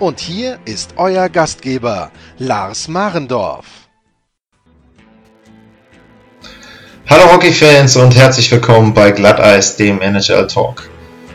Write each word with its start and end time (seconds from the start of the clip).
Und 0.00 0.18
hier 0.18 0.58
ist 0.64 0.94
euer 0.96 1.28
Gastgeber, 1.28 2.10
Lars 2.38 2.88
Marendorf. 2.88 3.66
Hallo 7.06 7.30
Hockeyfans 7.30 7.96
und 7.96 8.16
herzlich 8.16 8.50
willkommen 8.50 8.94
bei 8.94 9.10
Glatteis, 9.10 9.76
dem 9.76 10.00
NHL 10.00 10.46
Talk. 10.46 10.88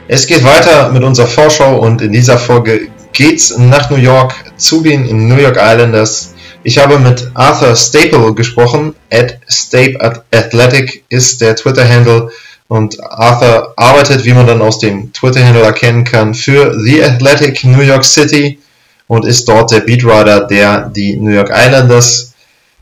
Es 0.08 0.26
geht 0.26 0.44
weiter 0.44 0.90
mit 0.90 1.04
unserer 1.04 1.28
Vorschau 1.28 1.78
und 1.78 2.02
in 2.02 2.12
dieser 2.12 2.40
Folge 2.40 2.88
geht's 3.14 3.56
nach 3.56 3.92
New 3.92 3.98
York 3.98 4.34
zu 4.58 4.82
den 4.82 5.28
New 5.28 5.38
York 5.38 5.58
Islanders. 5.62 6.34
Ich 6.64 6.80
habe 6.80 6.98
mit 6.98 7.30
Arthur 7.36 7.76
Staple 7.76 8.34
gesprochen. 8.34 8.96
At 9.14 9.38
Stape 9.48 10.24
Athletic 10.32 11.06
ist 11.10 11.40
der 11.40 11.56
Twitter-Handle 11.56 12.32
und 12.68 13.02
Arthur 13.04 13.74
arbeitet, 13.76 14.26
wie 14.26 14.34
man 14.34 14.48
dann 14.48 14.62
aus 14.62 14.80
dem 14.80 15.14
Twitter-Handle 15.14 15.64
erkennen 15.64 16.04
kann, 16.04 16.34
für 16.34 16.78
The 16.80 17.04
Athletic 17.04 17.64
New 17.64 17.82
York 17.82 18.04
City 18.04 18.60
und 19.08 19.26
ist 19.26 19.48
dort 19.48 19.72
der 19.72 19.82
Beatwriter, 19.82 20.42
der 20.42 20.90
die 20.90 21.16
New 21.16 21.32
York 21.32 21.52
Islanders 21.54 22.34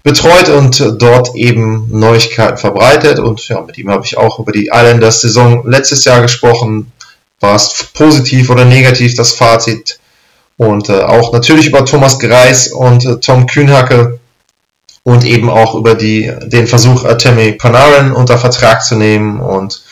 betreut 0.03 0.49
und 0.49 1.01
dort 1.01 1.35
eben 1.35 1.87
Neuigkeiten 1.89 2.57
verbreitet. 2.57 3.19
Und 3.19 3.47
ja, 3.47 3.61
mit 3.61 3.77
ihm 3.77 3.89
habe 3.89 4.05
ich 4.05 4.17
auch 4.17 4.39
über 4.39 4.51
die 4.51 4.69
Islanders 4.71 5.21
Saison 5.21 5.63
letztes 5.65 6.05
Jahr 6.05 6.21
gesprochen. 6.21 6.91
War 7.39 7.55
es 7.55 7.87
positiv 7.93 8.49
oder 8.49 8.65
negativ, 8.65 9.15
das 9.15 9.33
Fazit? 9.33 9.99
Und 10.55 10.87
äh, 10.89 11.01
auch 11.01 11.33
natürlich 11.33 11.67
über 11.67 11.83
Thomas 11.83 12.19
Greis 12.19 12.67
und 12.67 13.05
äh, 13.05 13.19
Tom 13.19 13.47
Kühnhacke 13.47 14.19
und 15.03 15.25
eben 15.25 15.49
auch 15.49 15.75
über 15.75 15.95
die, 15.95 16.31
den 16.45 16.67
Versuch, 16.67 17.05
Artemi 17.05 17.53
Panarin 17.53 18.11
unter 18.11 18.37
Vertrag 18.37 18.83
zu 18.83 18.95
nehmen 18.95 19.39
und 19.39 19.83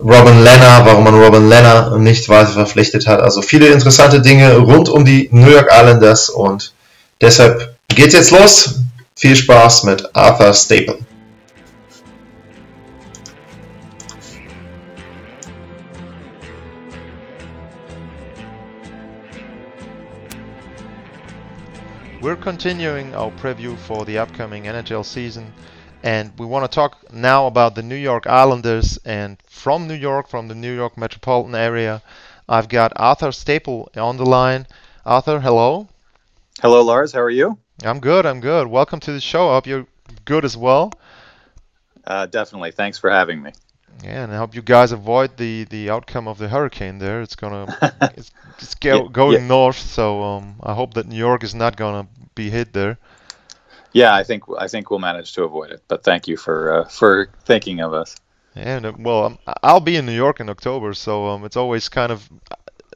Robin 0.00 0.42
Lenner, 0.42 0.82
warum 0.84 1.04
man 1.04 1.20
Robin 1.20 1.48
Lenner 1.48 1.98
nicht 1.98 2.28
weiter 2.28 2.52
verpflichtet 2.52 3.06
hat. 3.06 3.20
Also 3.20 3.42
viele 3.42 3.66
interessante 3.68 4.22
Dinge 4.22 4.56
rund 4.56 4.88
um 4.88 5.04
die 5.04 5.28
New 5.32 5.50
York 5.50 5.68
Islanders 5.70 6.28
und 6.28 6.72
deshalb 7.20 7.74
geht's 7.88 8.14
jetzt 8.14 8.30
los. 8.30 8.76
Viel 9.16 9.34
Spaß 9.34 9.82
mit 9.82 10.14
Arthur 10.14 10.54
Staple. 10.54 10.98
We're 22.28 22.36
continuing 22.36 23.14
our 23.14 23.30
preview 23.30 23.74
for 23.78 24.04
the 24.04 24.18
upcoming 24.18 24.64
NHL 24.64 25.02
season, 25.02 25.50
and 26.02 26.30
we 26.38 26.44
want 26.44 26.70
to 26.70 26.74
talk 26.74 27.10
now 27.10 27.46
about 27.46 27.74
the 27.74 27.82
New 27.82 27.96
York 27.96 28.26
Islanders. 28.26 28.98
And 29.02 29.38
from 29.48 29.88
New 29.88 29.94
York, 29.94 30.28
from 30.28 30.46
the 30.46 30.54
New 30.54 30.74
York 30.74 30.98
metropolitan 30.98 31.54
area, 31.54 32.02
I've 32.46 32.68
got 32.68 32.92
Arthur 32.96 33.32
Staple 33.32 33.90
on 33.96 34.18
the 34.18 34.26
line. 34.26 34.66
Arthur, 35.06 35.40
hello. 35.40 35.88
Hello, 36.60 36.82
Lars. 36.82 37.14
How 37.14 37.20
are 37.20 37.30
you? 37.30 37.56
I'm 37.82 37.98
good. 37.98 38.26
I'm 38.26 38.40
good. 38.40 38.66
Welcome 38.66 39.00
to 39.00 39.12
the 39.12 39.22
show. 39.22 39.48
I 39.48 39.54
hope 39.54 39.66
you're 39.66 39.86
good 40.26 40.44
as 40.44 40.54
well. 40.54 40.92
Uh, 42.06 42.26
definitely. 42.26 42.72
Thanks 42.72 42.98
for 42.98 43.08
having 43.08 43.40
me. 43.40 43.52
Yeah, 44.02 44.24
and 44.24 44.32
I 44.32 44.36
hope 44.36 44.54
you 44.54 44.62
guys 44.62 44.92
avoid 44.92 45.36
the, 45.36 45.64
the 45.64 45.90
outcome 45.90 46.28
of 46.28 46.38
the 46.38 46.48
hurricane 46.48 46.98
there. 46.98 47.20
It's 47.22 47.34
gonna 47.36 47.70
it's, 48.16 48.30
it's 48.58 48.74
go, 48.74 49.04
Yeah, 49.04 49.08
going 49.10 49.40
yeah. 49.40 49.46
north, 49.46 49.78
so 49.78 50.22
um, 50.22 50.56
I 50.62 50.74
hope 50.74 50.94
that 50.94 51.06
New 51.06 51.16
York 51.16 51.42
is 51.44 51.54
not 51.54 51.76
gonna 51.76 52.08
be 52.34 52.50
hit 52.50 52.72
there. 52.72 52.98
Yeah, 53.92 54.14
I 54.14 54.22
think 54.24 54.44
I 54.58 54.68
think 54.68 54.90
we'll 54.90 54.98
manage 55.00 55.32
to 55.34 55.44
avoid 55.44 55.70
it. 55.70 55.82
But 55.88 56.04
thank 56.04 56.28
you 56.28 56.36
for 56.36 56.82
uh, 56.82 56.88
for 56.88 57.30
thinking 57.44 57.80
of 57.80 57.92
us. 57.94 58.16
And 58.54 58.86
uh, 58.86 58.92
well, 58.98 59.38
I'll 59.62 59.80
be 59.80 59.96
in 59.96 60.06
New 60.06 60.14
York 60.16 60.40
in 60.40 60.48
October, 60.48 60.94
so 60.94 61.26
um, 61.28 61.44
it's 61.44 61.56
always 61.56 61.88
kind 61.88 62.12
of. 62.12 62.28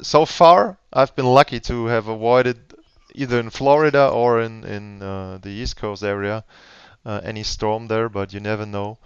So 0.03 0.25
far, 0.27 0.77
I've 0.93 1.15
been 1.15 1.27
lucky 1.27 1.61
to 1.61 1.87
have 1.87 2.09
avoided 2.09 2.59
either 3.15 3.39
in 3.41 3.51
Florida 3.51 4.09
or 4.09 4.41
in 4.43 4.65
in 4.65 5.03
uh, 5.03 5.39
the 5.43 5.51
East 5.51 5.77
Coast 5.77 6.03
area 6.03 6.45
uh, 7.05 7.21
any 7.25 7.43
storm 7.43 7.89
there, 7.89 8.09
but 8.09 8.33
you 8.33 8.41
never 8.41 8.67
know. 8.67 8.99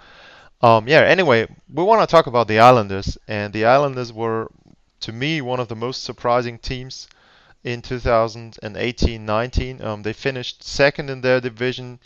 Um, 0.62 0.88
yeah. 0.88 1.00
Anyway, 1.00 1.46
we 1.72 1.84
want 1.84 2.00
to 2.00 2.10
talk 2.10 2.26
about 2.26 2.48
the 2.48 2.58
Islanders, 2.58 3.18
and 3.28 3.52
the 3.52 3.66
Islanders 3.66 4.12
were, 4.12 4.50
to 5.00 5.12
me, 5.12 5.40
one 5.40 5.60
of 5.60 5.68
the 5.68 5.76
most 5.76 6.04
surprising 6.04 6.58
teams 6.58 7.08
in 7.64 7.82
2018-19. 7.82 9.84
Um, 9.84 10.02
they 10.02 10.12
finished 10.12 10.62
second 10.62 11.10
in 11.10 11.20
their 11.20 11.40
division, 11.40 11.98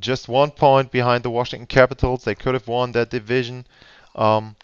just 0.00 0.28
one 0.28 0.50
point 0.50 0.90
behind 0.90 1.22
the 1.22 1.30
Washington 1.30 1.66
Capitals. 1.66 2.24
They 2.24 2.34
could 2.34 2.54
have 2.54 2.66
won 2.66 2.92
that 2.92 3.10
division. 3.10 3.66
Um, 4.14 4.56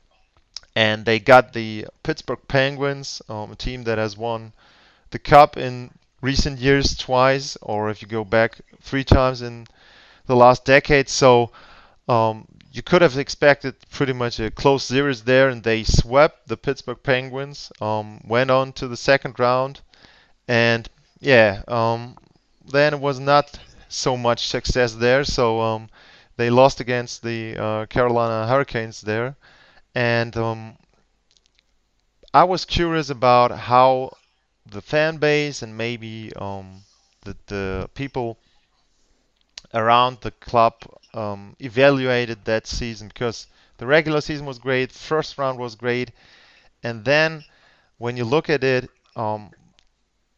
and 0.75 1.05
they 1.05 1.19
got 1.19 1.53
the 1.53 1.87
Pittsburgh 2.03 2.41
Penguins, 2.49 3.20
um, 3.28 3.53
a 3.53 3.56
team 3.56 3.84
that 3.84 3.99
has 3.99 4.16
won 4.16 4.53
the 5.10 5.19
cup 5.19 5.56
in 5.56 5.91
recent 6.20 6.59
years 6.59 6.97
twice, 6.97 7.56
or 7.62 7.91
if 7.91 8.03
you 8.03 8.09
go 8.09 8.25
back 8.25 8.60
three 8.81 9.05
times 9.05 9.43
in 9.43 9.66
the 10.26 10.37
last 10.37 10.65
decade. 10.65 11.09
So 11.09 11.50
um, 12.09 12.47
you 12.73 12.83
could 12.83 13.03
have 13.03 13.19
expected 13.19 13.77
pretty 13.91 14.12
much 14.12 14.41
a 14.41 14.51
close 14.51 14.84
series 14.84 15.25
there, 15.25 15.49
and 15.49 15.62
they 15.62 15.84
swept 15.84 16.49
the 16.49 16.56
Pittsburgh 16.56 17.03
Penguins, 17.03 17.71
um, 17.81 18.21
went 18.25 18.51
on 18.51 18.73
to 18.75 18.89
the 18.89 18.97
second 18.97 19.39
round, 19.39 19.81
and 20.49 20.89
yeah, 21.21 21.62
um, 21.69 22.17
then 22.67 22.95
it 22.95 23.01
was 23.01 23.21
not 23.21 23.59
so 23.89 24.17
much 24.17 24.47
success 24.49 24.95
there. 24.95 25.25
So 25.25 25.61
um, 25.61 25.91
they 26.37 26.51
lost 26.51 26.81
against 26.81 27.23
the 27.23 27.56
uh, 27.56 27.87
Carolina 27.87 28.47
Hurricanes 28.49 29.00
there, 29.03 29.37
and 29.95 30.37
um, 30.37 30.79
I 32.33 32.45
was 32.45 32.65
curious 32.65 33.11
about 33.11 33.50
how 33.50 34.17
the 34.65 34.81
fan 34.81 35.19
base 35.19 35.62
and 35.62 35.77
maybe 35.77 36.33
um, 36.37 36.85
the 37.25 37.37
the 37.49 37.91
people 37.95 38.39
around 39.75 40.19
the 40.21 40.31
club 40.31 40.75
um, 41.15 41.56
evaluated 41.61 42.45
that 42.45 42.67
season 42.67 43.09
because 43.09 43.47
the 43.79 43.87
regular 43.87 44.21
season 44.21 44.47
was 44.47 44.59
great, 44.59 44.93
first 44.93 45.39
round 45.39 45.59
was 45.59 45.75
great, 45.75 46.11
and 46.83 47.05
then 47.05 47.45
when 47.99 48.17
you 48.17 48.25
look 48.25 48.49
at 48.51 48.65
it, 48.65 48.91
um, 49.17 49.51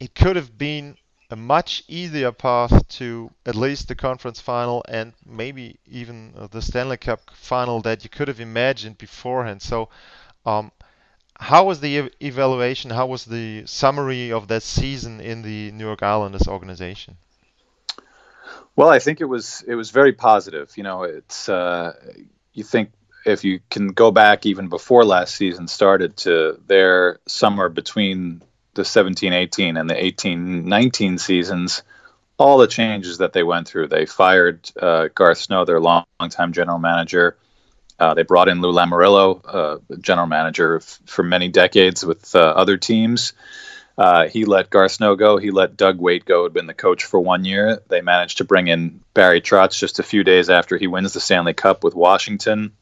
it 0.00 0.14
could 0.14 0.36
have 0.36 0.56
been 0.58 0.96
a 1.30 1.36
much 1.36 1.84
easier 1.86 2.32
path 2.32 2.88
to 2.88 3.30
at 3.46 3.54
least 3.54 3.86
the 3.86 3.94
conference 3.94 4.40
final 4.40 4.84
and 4.88 5.12
maybe 5.24 5.78
even 5.86 6.34
uh, 6.36 6.48
the 6.48 6.60
Stanley 6.60 6.96
Cup 6.96 7.20
final 7.32 7.80
that 7.82 8.02
you 8.02 8.10
could 8.10 8.26
have 8.28 8.40
imagined 8.40 8.98
beforehand. 8.98 9.62
So, 9.62 9.88
um, 10.44 10.72
how 11.38 11.64
was 11.64 11.80
the 11.80 11.98
ev- 11.98 12.10
evaluation? 12.20 12.90
How 12.90 13.06
was 13.06 13.24
the 13.24 13.64
summary 13.66 14.32
of 14.32 14.48
that 14.48 14.62
season 14.62 15.20
in 15.20 15.42
the 15.42 15.70
New 15.72 15.86
York 15.86 16.02
Islanders 16.02 16.48
organization? 16.48 17.16
Well, 18.80 18.88
I 18.88 18.98
think 18.98 19.20
it 19.20 19.26
was 19.26 19.62
it 19.66 19.74
was 19.74 19.90
very 19.90 20.14
positive. 20.14 20.72
You 20.74 20.84
know, 20.84 21.02
it's 21.02 21.50
uh, 21.50 21.92
you 22.54 22.64
think 22.64 22.92
if 23.26 23.44
you 23.44 23.60
can 23.68 23.88
go 23.88 24.10
back 24.10 24.46
even 24.46 24.68
before 24.68 25.04
last 25.04 25.34
season 25.34 25.68
started 25.68 26.16
to 26.24 26.58
their 26.66 27.18
summer 27.28 27.68
between 27.68 28.40
the 28.72 28.80
17-18 28.80 29.78
and 29.78 29.90
the 29.90 29.94
18-19 29.94 31.20
seasons, 31.20 31.82
all 32.38 32.56
the 32.56 32.66
changes 32.66 33.18
that 33.18 33.34
they 33.34 33.42
went 33.42 33.68
through. 33.68 33.88
They 33.88 34.06
fired 34.06 34.70
uh, 34.80 35.08
Garth 35.14 35.36
Snow, 35.36 35.66
their 35.66 35.78
long 35.78 36.06
longtime 36.18 36.54
general 36.54 36.78
manager. 36.78 37.36
Uh, 37.98 38.14
they 38.14 38.22
brought 38.22 38.48
in 38.48 38.62
Lou 38.62 38.72
Lamoriello, 38.72 39.42
uh, 39.44 39.96
general 40.00 40.26
manager 40.26 40.76
f- 40.76 41.00
for 41.04 41.22
many 41.22 41.48
decades 41.48 42.02
with 42.02 42.34
uh, 42.34 42.38
other 42.38 42.78
teams. 42.78 43.34
Uh, 43.98 44.28
he 44.28 44.44
let 44.44 44.70
Garth 44.70 44.92
Snow 44.92 45.14
go. 45.16 45.36
He 45.36 45.50
let 45.50 45.76
Doug 45.76 45.98
Weight 45.98 46.24
go. 46.24 46.44
Had 46.44 46.54
been 46.54 46.66
the 46.66 46.74
coach 46.74 47.04
for 47.04 47.20
one 47.20 47.44
year. 47.44 47.82
They 47.88 48.00
managed 48.00 48.38
to 48.38 48.44
bring 48.44 48.68
in 48.68 49.00
Barry 49.14 49.40
Trotz 49.40 49.78
just 49.78 49.98
a 49.98 50.04
few 50.04 50.24
days 50.24 50.48
after 50.48 50.78
he 50.78 50.86
wins 50.86 51.12
the 51.12 51.20
Stanley 51.20 51.54
Cup 51.54 51.84
with 51.84 51.94
Washington. 51.94 52.72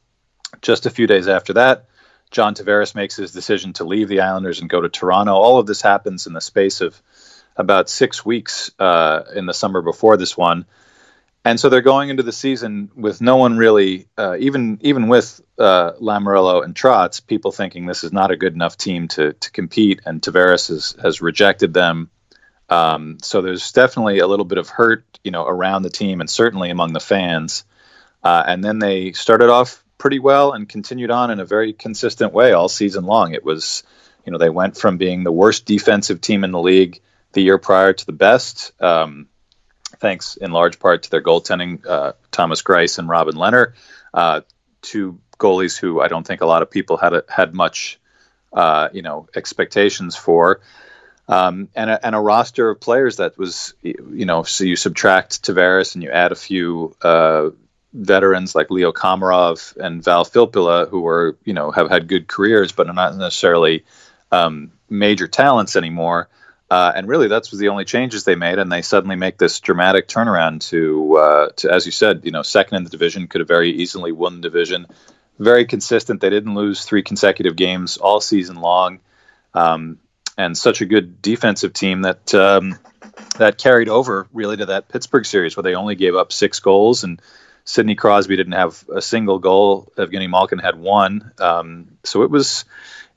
Just 0.63 0.87
a 0.87 0.91
few 0.91 1.07
days 1.07 1.29
after 1.29 1.55
that, 1.55 1.87
John 2.31 2.55
Tavares 2.55 2.95
makes 2.95 3.17
his 3.17 3.33
decision 3.33 3.73
to 3.75 3.85
leave 3.85 4.09
the 4.09 4.21
Islanders 4.21 4.61
and 4.61 4.71
go 4.71 4.81
to 4.81 4.89
Toronto. 4.89 5.33
All 5.33 5.59
of 5.59 5.67
this 5.67 5.83
happens 5.83 6.27
in 6.27 6.33
the 6.33 6.41
space 6.41 6.81
of 6.81 7.01
about 7.57 7.89
six 7.89 8.25
weeks 8.25 8.71
uh, 8.79 9.23
in 9.35 9.47
the 9.47 9.53
summer 9.55 9.83
before 9.83 10.17
this 10.17 10.37
one. 10.37 10.65
And 11.49 11.59
so 11.59 11.71
they're 11.71 11.81
going 11.81 12.11
into 12.11 12.23
the 12.23 12.31
season 12.31 12.91
with 12.95 13.23
no 13.23 13.37
one 13.37 13.57
really, 13.57 14.07
uh, 14.19 14.37
even 14.39 14.79
even 14.83 15.09
with 15.09 15.41
uh, 15.59 15.93
Lamoriello 15.93 16.63
and 16.63 16.75
Trotz, 16.75 17.27
people 17.27 17.53
thinking 17.53 17.87
this 17.87 18.05
is 18.05 18.13
not 18.13 18.31
a 18.31 18.37
good 18.37 18.53
enough 18.53 18.77
team 18.77 19.09
to 19.09 19.33
to 19.33 19.51
compete. 19.51 20.03
And 20.05 20.21
Tavares 20.21 20.69
has 20.69 20.95
has 21.03 21.23
rejected 21.23 21.73
them. 21.73 22.11
Um, 22.69 23.17
so 23.23 23.41
there's 23.41 23.73
definitely 23.73 24.19
a 24.19 24.27
little 24.27 24.45
bit 24.45 24.59
of 24.59 24.69
hurt, 24.69 25.07
you 25.25 25.31
know, 25.31 25.47
around 25.47 25.85
the 25.85 25.91
team 25.91 26.21
and 26.21 26.29
certainly 26.29 26.69
among 26.69 26.93
the 26.93 27.01
fans. 27.01 27.65
Uh, 28.23 28.45
and 28.47 28.63
then 28.63 28.79
they 28.79 29.13
started 29.13 29.49
off 29.49 29.83
pretty 29.97 30.19
well 30.19 30.53
and 30.53 30.69
continued 30.69 31.11
on 31.11 31.31
in 31.31 31.41
a 31.41 31.47
very 31.47 31.73
consistent 31.73 32.35
way 32.35 32.53
all 32.53 32.69
season 32.69 33.05
long. 33.05 33.33
It 33.33 33.43
was, 33.43 33.85
you 34.27 34.33
know, 34.33 34.39
they 34.39 34.51
went 34.51 34.77
from 34.77 34.99
being 34.99 35.25
the 35.25 35.33
worst 35.33 35.65
defensive 35.65 36.21
team 36.21 36.45
in 36.45 36.53
the 36.53 36.61
league 36.61 37.01
the 37.33 37.41
year 37.41 37.57
prior 37.57 37.95
to 37.95 38.05
the 38.05 38.13
best, 38.13 38.73
um, 38.83 39.29
thanks 39.99 40.37
in 40.37 40.53
large 40.53 40.79
part 40.79 41.05
to 41.05 41.11
their 41.11 41.23
goaltending, 41.23 41.87
uh, 41.87 42.13
Thomas 42.31 42.63
Greiss 42.63 42.99
and 42.99 43.09
Robin 43.09 43.35
Lehner, 43.35 43.75
uh, 44.15 44.43
two 44.83 45.19
goalies 45.39 45.79
who 45.79 46.01
I 46.01 46.09
don't 46.09 46.27
think 46.27 46.41
a 46.41 46.47
lot 46.47 46.63
of 46.63 46.71
people 46.71 46.97
had 46.97 47.15
a, 47.15 47.25
had 47.29 47.55
much, 47.55 47.99
uh, 48.53 48.89
you 48.93 49.03
know, 49.03 49.29
expectations 49.35 50.17
for 50.17 50.61
um, 51.29 51.69
and, 51.75 51.91
a, 51.91 52.07
and 52.07 52.15
a 52.15 52.21
roster 52.21 52.71
of 52.71 52.81
players 52.81 53.17
that 53.17 53.37
was, 53.37 53.75
you 53.83 54.25
know, 54.25 54.45
so 54.45 54.65
you 54.65 54.77
subtract 54.77 55.43
Tavares 55.43 55.95
and 55.95 56.03
you 56.03 56.11
add 56.11 56.33
a 56.33 56.37
few 56.37 56.97
uh, 57.03 57.51
veterans 57.93 58.55
like 58.55 58.71
Leo 58.71 58.93
Komarov 58.93 59.77
and 59.77 60.03
Val 60.03 60.25
Filppula, 60.25 60.89
who 60.89 61.07
are, 61.07 61.37
you 61.45 61.53
know, 61.53 61.71
have 61.71 61.91
had 61.91 62.09
good 62.09 62.29
careers, 62.29 62.73
but 62.73 62.89
are 62.89 62.95
not 62.95 63.15
necessarily 63.17 63.85
um, 64.33 64.73
major 64.89 65.29
talents 65.29 65.77
anymore. 65.77 66.29
Uh, 66.71 66.93
and 66.95 67.09
really, 67.09 67.29
that's 67.29 67.51
was 67.51 67.61
the 67.61 67.69
only 67.69 67.85
changes 67.85 68.25
they 68.25 68.35
made, 68.35 68.59
and 68.59 68.71
they 68.71 68.83
suddenly 68.83 69.17
make 69.17 69.39
this 69.39 69.59
dramatic 69.61 70.07
turnaround 70.07 70.61
to, 70.69 71.17
uh, 71.17 71.49
to, 71.57 71.73
as 71.73 71.87
you 71.87 71.93
said, 71.93 72.21
you 72.25 72.31
know, 72.31 72.43
second 72.43 72.77
in 72.77 72.85
the 72.85 72.91
division, 72.91 73.27
could 73.27 73.41
have 73.41 73.49
very 73.49 73.71
easily 73.71 74.13
won 74.13 74.37
the 74.37 74.43
division. 74.43 74.87
Very 75.39 75.65
consistent. 75.65 76.21
They 76.21 76.31
didn't 76.31 76.55
lose 76.55 76.85
three 76.85 77.03
consecutive 77.03 77.57
games 77.57 77.97
all 77.97 78.21
season 78.21 78.57
long. 78.57 79.01
Um, 79.55 79.99
and 80.37 80.57
such 80.57 80.81
a 80.81 80.87
good 80.87 81.21
defensive 81.21 81.73
team 81.73 82.03
that 82.03 82.33
um, 82.35 82.79
that 83.39 83.59
carried 83.59 83.89
over 83.89 84.29
really 84.33 84.57
to 84.57 84.67
that 84.67 84.89
Pittsburgh 84.89 85.27
series 85.27 85.57
where 85.57 85.65
they 85.65 85.75
only 85.75 85.97
gave 85.97 86.15
up 86.15 86.33
six 86.33 86.61
goals 86.61 87.03
and 87.05 87.21
Sidney 87.65 87.97
Crosby 87.97 88.37
didn't 88.37 88.53
have 88.53 88.83
a 88.95 89.03
single 89.03 89.39
goal. 89.39 89.93
Evgeny 89.99 90.31
Malkin 90.31 90.59
had 90.59 90.77
one. 90.77 91.33
Um, 91.39 91.99
so 92.05 92.23
it 92.23 92.31
was 92.31 92.65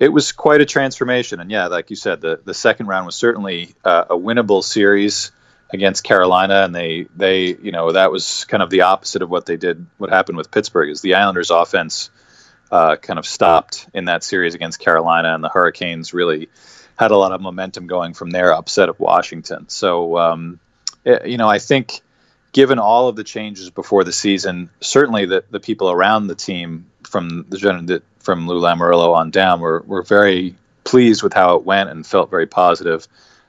it 0.02 0.12
was 0.12 0.32
quite 0.32 0.62
a 0.62 0.66
transformation. 0.66 1.40
And 1.40 1.52
yeah, 1.52 1.68
like 1.68 1.92
you 1.92 1.96
said, 1.96 2.22
the 2.22 2.42
the 2.44 2.56
second 2.56 2.88
round 2.88 3.06
was 3.06 3.16
certainly 3.16 3.76
uh, 3.86 4.06
a 4.10 4.18
winnable 4.18 4.64
series 4.64 5.32
against 5.72 6.04
Carolina, 6.04 6.64
and 6.64 6.74
they 6.74 7.06
they 7.16 7.56
you 7.62 7.72
know 7.72 7.92
that 7.92 8.12
was 8.12 8.46
kind 8.46 8.64
of 8.64 8.72
the 8.72 8.82
opposite 8.82 9.22
of 9.22 9.30
what 9.30 9.46
they 9.46 9.58
did. 9.58 9.86
What 10.00 10.10
happened 10.10 10.38
with 10.40 10.50
Pittsburgh 10.50 10.90
is 10.90 11.02
the 11.02 11.14
Islanders' 11.14 11.52
offense 11.52 12.10
uh, 12.72 12.96
kind 12.96 13.20
of 13.20 13.28
stopped 13.28 13.88
in 13.94 14.06
that 14.06 14.24
series 14.24 14.56
against 14.56 14.80
Carolina, 14.80 15.36
and 15.36 15.44
the 15.44 15.50
Hurricanes 15.50 16.16
really 16.16 16.50
had 16.98 17.12
a 17.12 17.18
lot 17.18 17.32
of 17.32 17.40
momentum 17.40 17.86
going 17.86 18.16
from 18.16 18.32
their 18.32 18.54
upset 18.54 18.90
of 18.90 19.00
Washington. 19.00 19.70
So, 19.70 20.18
um, 20.18 20.60
it, 21.06 21.28
you 21.28 21.38
know, 21.38 21.48
I 21.48 21.60
think 21.60 22.02
given 22.52 22.80
all 22.80 23.08
of 23.08 23.16
the 23.16 23.24
changes 23.24 23.70
before 23.70 24.04
the 24.04 24.12
season, 24.12 24.70
certainly 24.82 25.26
the, 25.26 25.44
the 25.50 25.60
people 25.60 25.90
around 25.90 26.28
the 26.28 26.36
team 26.36 26.88
from 27.04 27.46
the 27.50 28.02
from 28.20 28.48
Lou 28.48 28.62
Lamoriello 28.62 29.16
on 29.16 29.32
down 29.32 29.62
were, 29.62 29.82
were 29.82 30.04
very 30.04 30.56
pleased 30.84 31.24
with 31.24 31.34
how 31.34 31.56
it 31.56 31.64
went 31.64 31.90
and 31.90 32.06
felt 32.06 32.30
very 32.30 32.48
positive. 32.48 33.08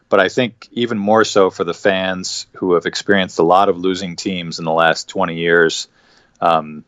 But 0.09 0.21
I 0.21 0.29
think 0.29 0.69
even 0.73 0.99
more 0.99 1.25
so 1.25 1.51
for 1.51 1.65
the 1.65 1.75
fans 1.75 2.47
who 2.55 2.75
have 2.75 2.87
experienced 2.87 3.39
a 3.39 3.43
lot 3.43 3.69
of 3.69 3.79
losing 3.79 4.17
teams 4.17 4.59
in 4.59 4.65
the 4.65 4.73
last 4.73 5.09
20 5.09 5.37
years, 5.37 5.89
um, 6.41 6.85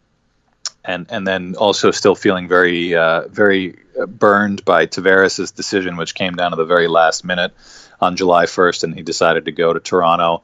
and 0.85 1.07
and 1.09 1.27
then 1.27 1.55
also 1.57 1.91
still 1.91 2.15
feeling 2.15 2.49
very 2.49 2.95
uh, 2.95 3.27
very 3.29 3.79
burned 4.07 4.65
by 4.65 4.87
Tavares' 4.87 5.55
decision, 5.55 5.97
which 5.97 6.15
came 6.15 6.35
down 6.35 6.51
to 6.51 6.57
the 6.57 6.67
very 6.67 6.89
last 6.89 7.25
minute 7.25 7.53
on 8.01 8.17
July 8.17 8.45
1st, 8.45 8.85
and 8.85 8.95
he 8.95 9.03
decided 9.03 9.47
to 9.47 9.53
go 9.53 9.73
to 9.73 9.81
Toronto. 9.81 10.43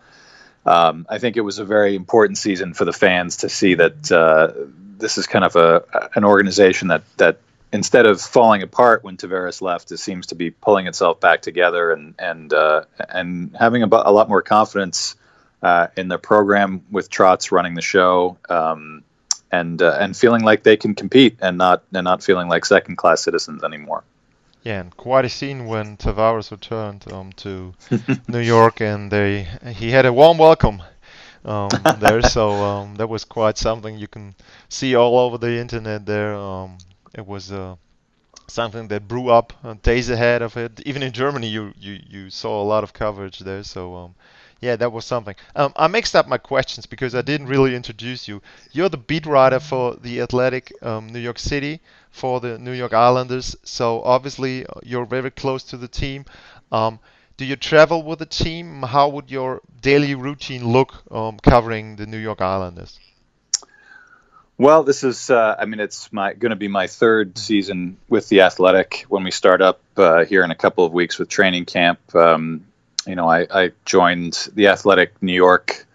Um, 0.67 1.07
I 1.09 1.19
think 1.19 1.37
it 1.37 1.41
was 1.41 1.59
a 1.59 1.65
very 1.65 1.95
important 1.95 2.39
season 2.39 2.75
for 2.75 2.85
the 2.85 2.93
fans 2.93 3.39
to 3.39 3.49
see 3.49 3.75
that 3.75 4.13
uh, 4.13 4.53
this 4.99 5.19
is 5.19 5.27
kind 5.27 5.45
of 5.45 5.57
a 5.57 6.11
an 6.15 6.25
organization 6.25 6.89
that 6.89 7.03
that 7.17 7.39
instead 7.73 8.07
of 8.07 8.21
falling 8.21 8.63
apart 8.63 9.03
when 9.05 9.17
Tavares 9.17 9.63
left, 9.63 9.93
it 9.93 9.99
seems 9.99 10.27
to 10.29 10.35
be 10.35 10.51
pulling 10.51 10.87
itself 10.87 11.21
back 11.21 11.43
together 11.43 11.93
and 11.93 12.15
and 12.19 12.53
uh, 12.53 12.85
and 13.09 13.57
having 13.59 13.83
a, 13.83 13.87
a, 13.87 14.13
lot 14.13 14.29
more 14.29 14.43
confidence 14.43 15.17
uh, 15.63 15.89
in 15.97 16.09
their 16.09 16.19
program 16.19 16.83
with 16.91 17.11
Trotz 17.11 17.51
running 17.53 17.75
the 17.75 17.83
show. 17.83 18.37
Um, 18.49 19.03
and 19.53 19.83
uh, 19.83 19.97
and 19.99 20.17
feeling 20.17 20.43
like 20.43 20.63
they 20.63 20.77
can 20.77 20.95
compete 20.95 21.39
and 21.41 21.59
not 21.59 21.83
and 21.93 22.05
not 22.05 22.23
feeling 22.23 22.49
like 22.49 22.65
second 22.65 22.97
class 22.97 23.23
citizens 23.23 23.65
anymore. 23.65 24.05
Yeah, 24.63 24.81
and 24.81 24.97
quite 24.97 25.25
a 25.25 25.29
scene 25.29 25.67
when 25.67 25.97
Tavares 25.97 26.51
returned 26.51 27.11
um, 27.13 27.33
to 27.35 27.75
New 28.29 28.41
York, 28.41 28.81
and 28.81 29.11
they 29.11 29.43
he 29.75 29.91
had 29.91 30.07
a 30.07 30.13
warm 30.13 30.39
welcome 30.39 30.83
um, 31.45 31.91
there. 31.99 32.23
So 32.23 32.63
um, 32.63 32.95
that 32.97 33.09
was 33.09 33.25
quite 33.25 33.59
something 33.59 33.99
you 33.99 34.09
can 34.09 34.35
see 34.69 34.95
all 34.95 35.19
over 35.19 35.39
the 35.39 35.59
internet. 35.59 36.07
There, 36.07 36.35
um, 36.35 36.79
it 37.15 37.27
was 37.27 37.53
uh, 37.53 37.77
something 38.49 38.89
that 38.89 39.09
blew 39.09 39.31
up 39.31 39.53
uh, 39.65 39.75
days 39.83 40.11
ahead 40.11 40.43
of 40.43 40.57
it. 40.57 40.81
Even 40.87 41.03
in 41.03 41.13
Germany, 41.13 41.49
you 41.49 41.73
you, 41.79 42.01
you 42.09 42.31
saw 42.31 42.63
a 42.63 42.67
lot 42.67 42.85
of 42.85 42.93
coverage 42.93 43.41
there. 43.41 43.63
So 43.65 43.95
um, 43.97 44.15
yeah, 44.61 44.77
that 44.77 44.93
was 44.93 45.05
something. 45.05 45.35
Um, 45.57 45.73
I 45.77 45.89
mixed 45.89 46.15
up 46.15 46.29
my 46.29 46.39
questions 46.39 46.87
because 46.87 47.15
I 47.15 47.23
didn't 47.23 47.47
really 47.47 47.75
introduce 47.75 48.29
you. 48.29 48.43
You're 48.73 48.89
the 48.89 48.99
beat 48.99 49.27
writer 49.27 49.61
for 49.61 49.97
the 49.97 50.21
Athletic 50.21 50.73
um, 50.83 51.09
New 51.09 51.19
York 51.19 51.39
City 51.39 51.81
for 52.11 52.41
the 52.41 52.59
New 52.59 52.73
York 52.73 52.93
Islanders, 52.93 53.57
so 53.65 54.03
obviously 54.03 54.67
uh, 54.67 54.73
you're 54.83 55.07
very 55.07 55.31
close 55.31 55.63
to 55.65 55.77
the 55.77 55.89
team. 55.89 56.25
Um, 56.71 56.99
do 57.37 57.47
you 57.47 57.57
travel 57.57 58.03
with 58.03 58.19
the 58.19 58.27
team? 58.27 58.83
How 58.83 59.09
would 59.09 59.31
your 59.31 59.63
daily 59.81 60.15
routine 60.15 60.69
look 60.69 61.03
um, 61.11 61.39
covering 61.39 61.97
the 61.97 62.07
New 62.07 62.19
York 62.19 62.43
Islanders? 62.43 62.99
Well, 64.59 64.83
this 64.83 65.05
is, 65.05 65.31
uh, 65.31 65.57
I 65.59 65.65
mean, 65.65 65.81
it's 65.81 66.13
my 66.13 66.35
going 66.35 66.51
to 66.51 66.57
be 66.57 66.69
my 66.69 66.87
third 66.87 67.39
season 67.39 67.97
with 68.11 68.29
the 68.29 68.43
Athletic 68.43 69.07
when 69.09 69.25
we 69.25 69.31
start 69.31 69.63
up 69.63 69.81
uh, 69.97 70.27
here 70.27 70.45
in 70.45 70.51
a 70.51 70.55
couple 70.55 70.85
of 70.85 70.93
weeks 70.93 71.19
with 71.19 71.31
training 71.31 71.65
camp. 71.65 71.99
Um, 72.15 72.67
you 73.07 73.15
know, 73.15 73.29
I, 73.29 73.47
I 73.51 73.73
joined 73.85 74.49
the 74.55 74.69
Athletic 74.69 75.23
New 75.23 75.35
York 75.35 75.87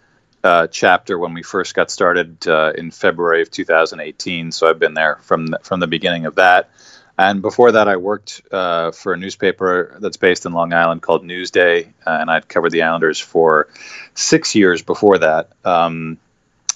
uh, 0.44 0.66
chapter 0.68 1.18
when 1.18 1.34
we 1.34 1.42
first 1.42 1.74
got 1.74 1.90
started 1.90 2.46
uh, 2.46 2.72
in 2.76 2.90
February 2.90 3.42
of 3.42 3.50
2018. 3.50 4.52
So 4.52 4.68
I've 4.68 4.78
been 4.78 4.94
there 4.94 5.16
from 5.22 5.48
the, 5.48 5.58
from 5.62 5.80
the 5.80 5.86
beginning 5.86 6.26
of 6.26 6.36
that. 6.36 6.70
And 7.18 7.40
before 7.40 7.72
that, 7.72 7.88
I 7.88 7.96
worked 7.96 8.42
uh, 8.52 8.90
for 8.92 9.14
a 9.14 9.16
newspaper 9.16 9.96
that's 10.00 10.18
based 10.18 10.44
in 10.44 10.52
Long 10.52 10.74
Island 10.74 11.00
called 11.00 11.24
Newsday, 11.24 11.86
uh, 12.06 12.18
and 12.20 12.30
I'd 12.30 12.46
covered 12.46 12.72
the 12.72 12.82
Islanders 12.82 13.18
for 13.18 13.68
six 14.14 14.54
years 14.54 14.82
before 14.82 15.18
that. 15.18 15.50
Um, 15.64 16.18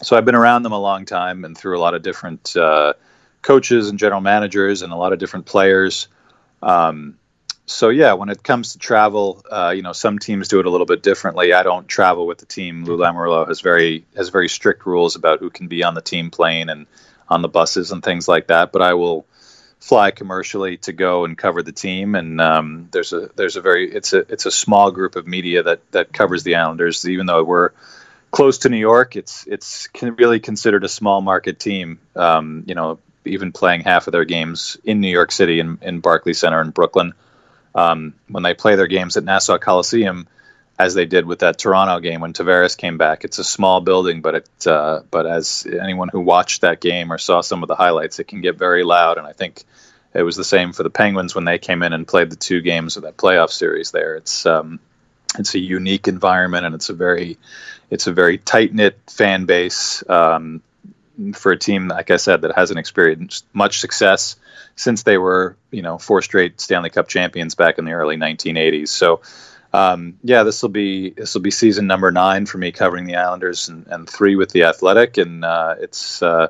so 0.02 0.16
I've 0.16 0.24
been 0.24 0.34
around 0.34 0.62
them 0.62 0.72
a 0.72 0.80
long 0.80 1.04
time 1.04 1.44
and 1.44 1.56
through 1.56 1.78
a 1.78 1.80
lot 1.80 1.94
of 1.94 2.02
different 2.02 2.56
uh, 2.56 2.94
coaches 3.42 3.90
and 3.90 3.98
general 3.98 4.22
managers 4.22 4.80
and 4.80 4.92
a 4.92 4.96
lot 4.96 5.12
of 5.12 5.18
different 5.18 5.44
players. 5.44 6.08
Um, 6.62 7.18
so 7.70 7.88
yeah, 7.88 8.14
when 8.14 8.28
it 8.28 8.42
comes 8.42 8.72
to 8.72 8.78
travel, 8.78 9.44
uh, 9.50 9.72
you 9.74 9.82
know, 9.82 9.92
some 9.92 10.18
teams 10.18 10.48
do 10.48 10.58
it 10.58 10.66
a 10.66 10.70
little 10.70 10.86
bit 10.86 11.02
differently. 11.02 11.52
I 11.52 11.62
don't 11.62 11.86
travel 11.86 12.26
with 12.26 12.38
the 12.38 12.46
team. 12.46 12.84
Lou 12.84 12.98
Lamoriello 12.98 13.46
has 13.46 13.60
very 13.60 14.04
has 14.16 14.28
very 14.28 14.48
strict 14.48 14.86
rules 14.86 15.14
about 15.14 15.38
who 15.38 15.50
can 15.50 15.68
be 15.68 15.84
on 15.84 15.94
the 15.94 16.02
team 16.02 16.30
plane 16.30 16.68
and 16.68 16.86
on 17.28 17.42
the 17.42 17.48
buses 17.48 17.92
and 17.92 18.02
things 18.02 18.26
like 18.26 18.48
that. 18.48 18.72
But 18.72 18.82
I 18.82 18.94
will 18.94 19.24
fly 19.78 20.10
commercially 20.10 20.78
to 20.78 20.92
go 20.92 21.24
and 21.24 21.38
cover 21.38 21.62
the 21.62 21.72
team. 21.72 22.16
And 22.16 22.40
um, 22.40 22.88
there's 22.90 23.12
a 23.12 23.30
there's 23.36 23.56
a 23.56 23.60
very 23.60 23.90
it's 23.90 24.12
a 24.12 24.18
it's 24.32 24.46
a 24.46 24.50
small 24.50 24.90
group 24.90 25.14
of 25.14 25.28
media 25.28 25.62
that 25.62 25.80
that 25.92 26.12
covers 26.12 26.42
the 26.42 26.56
Islanders. 26.56 27.08
Even 27.08 27.26
though 27.26 27.44
we're 27.44 27.70
close 28.32 28.58
to 28.58 28.68
New 28.68 28.78
York, 28.78 29.14
it's 29.14 29.46
it's 29.46 29.88
really 30.02 30.40
considered 30.40 30.82
a 30.82 30.88
small 30.88 31.20
market 31.20 31.60
team. 31.60 32.00
Um, 32.16 32.64
you 32.66 32.74
know, 32.74 32.98
even 33.24 33.52
playing 33.52 33.82
half 33.82 34.08
of 34.08 34.12
their 34.12 34.24
games 34.24 34.76
in 34.82 35.00
New 35.00 35.10
York 35.10 35.30
City 35.30 35.60
in, 35.60 35.78
in 35.82 36.00
Barclays 36.00 36.40
Center 36.40 36.60
in 36.60 36.70
Brooklyn 36.70 37.14
um, 37.74 38.14
when 38.28 38.42
they 38.42 38.54
play 38.54 38.76
their 38.76 38.86
games 38.86 39.16
at 39.16 39.24
Nassau 39.24 39.58
Coliseum, 39.58 40.26
as 40.80 40.94
they 40.94 41.04
did 41.04 41.26
with 41.26 41.40
that 41.40 41.58
Toronto 41.58 42.00
game 42.00 42.20
when 42.20 42.32
Tavares 42.32 42.74
came 42.74 42.96
back. 42.96 43.24
It's 43.24 43.38
a 43.38 43.44
small 43.44 43.82
building, 43.82 44.22
but 44.22 44.34
it 44.36 44.66
uh, 44.66 45.00
but 45.10 45.26
as 45.26 45.66
anyone 45.66 46.08
who 46.08 46.20
watched 46.20 46.62
that 46.62 46.80
game 46.80 47.12
or 47.12 47.18
saw 47.18 47.42
some 47.42 47.62
of 47.62 47.68
the 47.68 47.74
highlights, 47.74 48.18
it 48.18 48.28
can 48.28 48.40
get 48.40 48.56
very 48.56 48.82
loud. 48.82 49.18
And 49.18 49.26
I 49.26 49.32
think 49.32 49.62
it 50.14 50.22
was 50.22 50.36
the 50.36 50.44
same 50.44 50.72
for 50.72 50.82
the 50.82 50.90
Penguins 50.90 51.34
when 51.34 51.44
they 51.44 51.58
came 51.58 51.82
in 51.82 51.92
and 51.92 52.08
played 52.08 52.30
the 52.30 52.36
two 52.36 52.62
games 52.62 52.96
of 52.96 53.02
that 53.02 53.18
playoff 53.18 53.50
series. 53.50 53.90
There, 53.90 54.16
it's 54.16 54.46
um, 54.46 54.80
it's 55.38 55.54
a 55.54 55.58
unique 55.58 56.08
environment 56.08 56.64
and 56.64 56.74
it's 56.74 56.88
a 56.88 56.94
very 56.94 57.36
it's 57.90 58.06
a 58.06 58.12
very 58.12 58.38
tight 58.38 58.72
knit 58.72 58.98
fan 59.06 59.44
base 59.44 60.02
um, 60.08 60.62
for 61.34 61.52
a 61.52 61.58
team, 61.58 61.88
like 61.88 62.10
I 62.10 62.16
said, 62.16 62.42
that 62.42 62.56
hasn't 62.56 62.78
experienced 62.78 63.44
much 63.52 63.80
success 63.80 64.36
since 64.76 65.02
they 65.02 65.18
were, 65.18 65.56
you 65.70 65.82
know, 65.82 65.98
four 65.98 66.22
straight 66.22 66.60
Stanley 66.60 66.90
Cup 66.90 67.08
champions 67.08 67.54
back 67.54 67.78
in 67.78 67.84
the 67.84 67.92
early 67.92 68.16
1980s. 68.16 68.88
So, 68.88 69.20
um, 69.72 70.18
yeah, 70.22 70.42
this 70.42 70.62
will 70.62 70.70
be 70.70 71.10
this 71.10 71.34
will 71.34 71.42
be 71.42 71.50
season 71.50 71.86
number 71.86 72.10
nine 72.10 72.46
for 72.46 72.58
me 72.58 72.72
covering 72.72 73.04
the 73.04 73.16
Islanders 73.16 73.68
and, 73.68 73.86
and 73.86 74.08
three 74.08 74.36
with 74.36 74.50
the 74.50 74.64
Athletic, 74.64 75.16
and 75.16 75.44
uh, 75.44 75.76
it's 75.78 76.22
uh, 76.22 76.48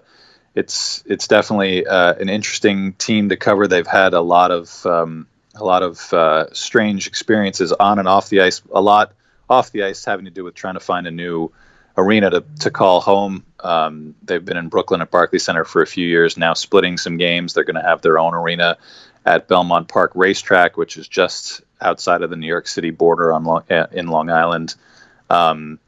it's 0.54 1.02
it's 1.06 1.28
definitely 1.28 1.86
uh, 1.86 2.14
an 2.14 2.28
interesting 2.28 2.94
team 2.94 3.28
to 3.28 3.36
cover. 3.36 3.66
They've 3.66 3.86
had 3.86 4.14
a 4.14 4.20
lot 4.20 4.50
of 4.50 4.86
um, 4.86 5.26
a 5.54 5.64
lot 5.64 5.82
of 5.82 6.12
uh, 6.12 6.52
strange 6.52 7.06
experiences 7.06 7.72
on 7.72 7.98
and 7.98 8.08
off 8.08 8.28
the 8.28 8.40
ice, 8.40 8.62
a 8.72 8.80
lot 8.80 9.12
off 9.48 9.72
the 9.72 9.84
ice 9.84 10.04
having 10.04 10.24
to 10.24 10.30
do 10.30 10.44
with 10.44 10.54
trying 10.54 10.74
to 10.74 10.80
find 10.80 11.06
a 11.06 11.10
new 11.10 11.52
arena 12.00 12.30
to, 12.30 12.44
to 12.60 12.70
call 12.70 13.00
home. 13.00 13.44
Um, 13.60 14.14
they've 14.22 14.44
been 14.44 14.56
in 14.56 14.68
Brooklyn 14.68 15.02
at 15.02 15.10
Barclays 15.10 15.44
Center 15.44 15.64
for 15.64 15.82
a 15.82 15.86
few 15.86 16.06
years 16.06 16.36
now, 16.36 16.54
splitting 16.54 16.98
some 16.98 17.16
games. 17.16 17.54
They're 17.54 17.64
going 17.64 17.82
to 17.82 17.88
have 17.88 18.02
their 18.02 18.18
own 18.18 18.34
arena 18.34 18.78
at 19.24 19.48
Belmont 19.48 19.88
Park 19.88 20.12
Racetrack, 20.14 20.76
which 20.76 20.96
is 20.96 21.06
just 21.06 21.60
outside 21.80 22.22
of 22.22 22.30
the 22.30 22.36
New 22.36 22.46
York 22.46 22.66
City 22.66 22.90
border 22.90 23.32
on 23.32 23.44
Long, 23.44 23.64
uh, 23.70 23.86
in 23.92 24.08
Long 24.08 24.30
Island. 24.30 24.74
Um, 25.28 25.78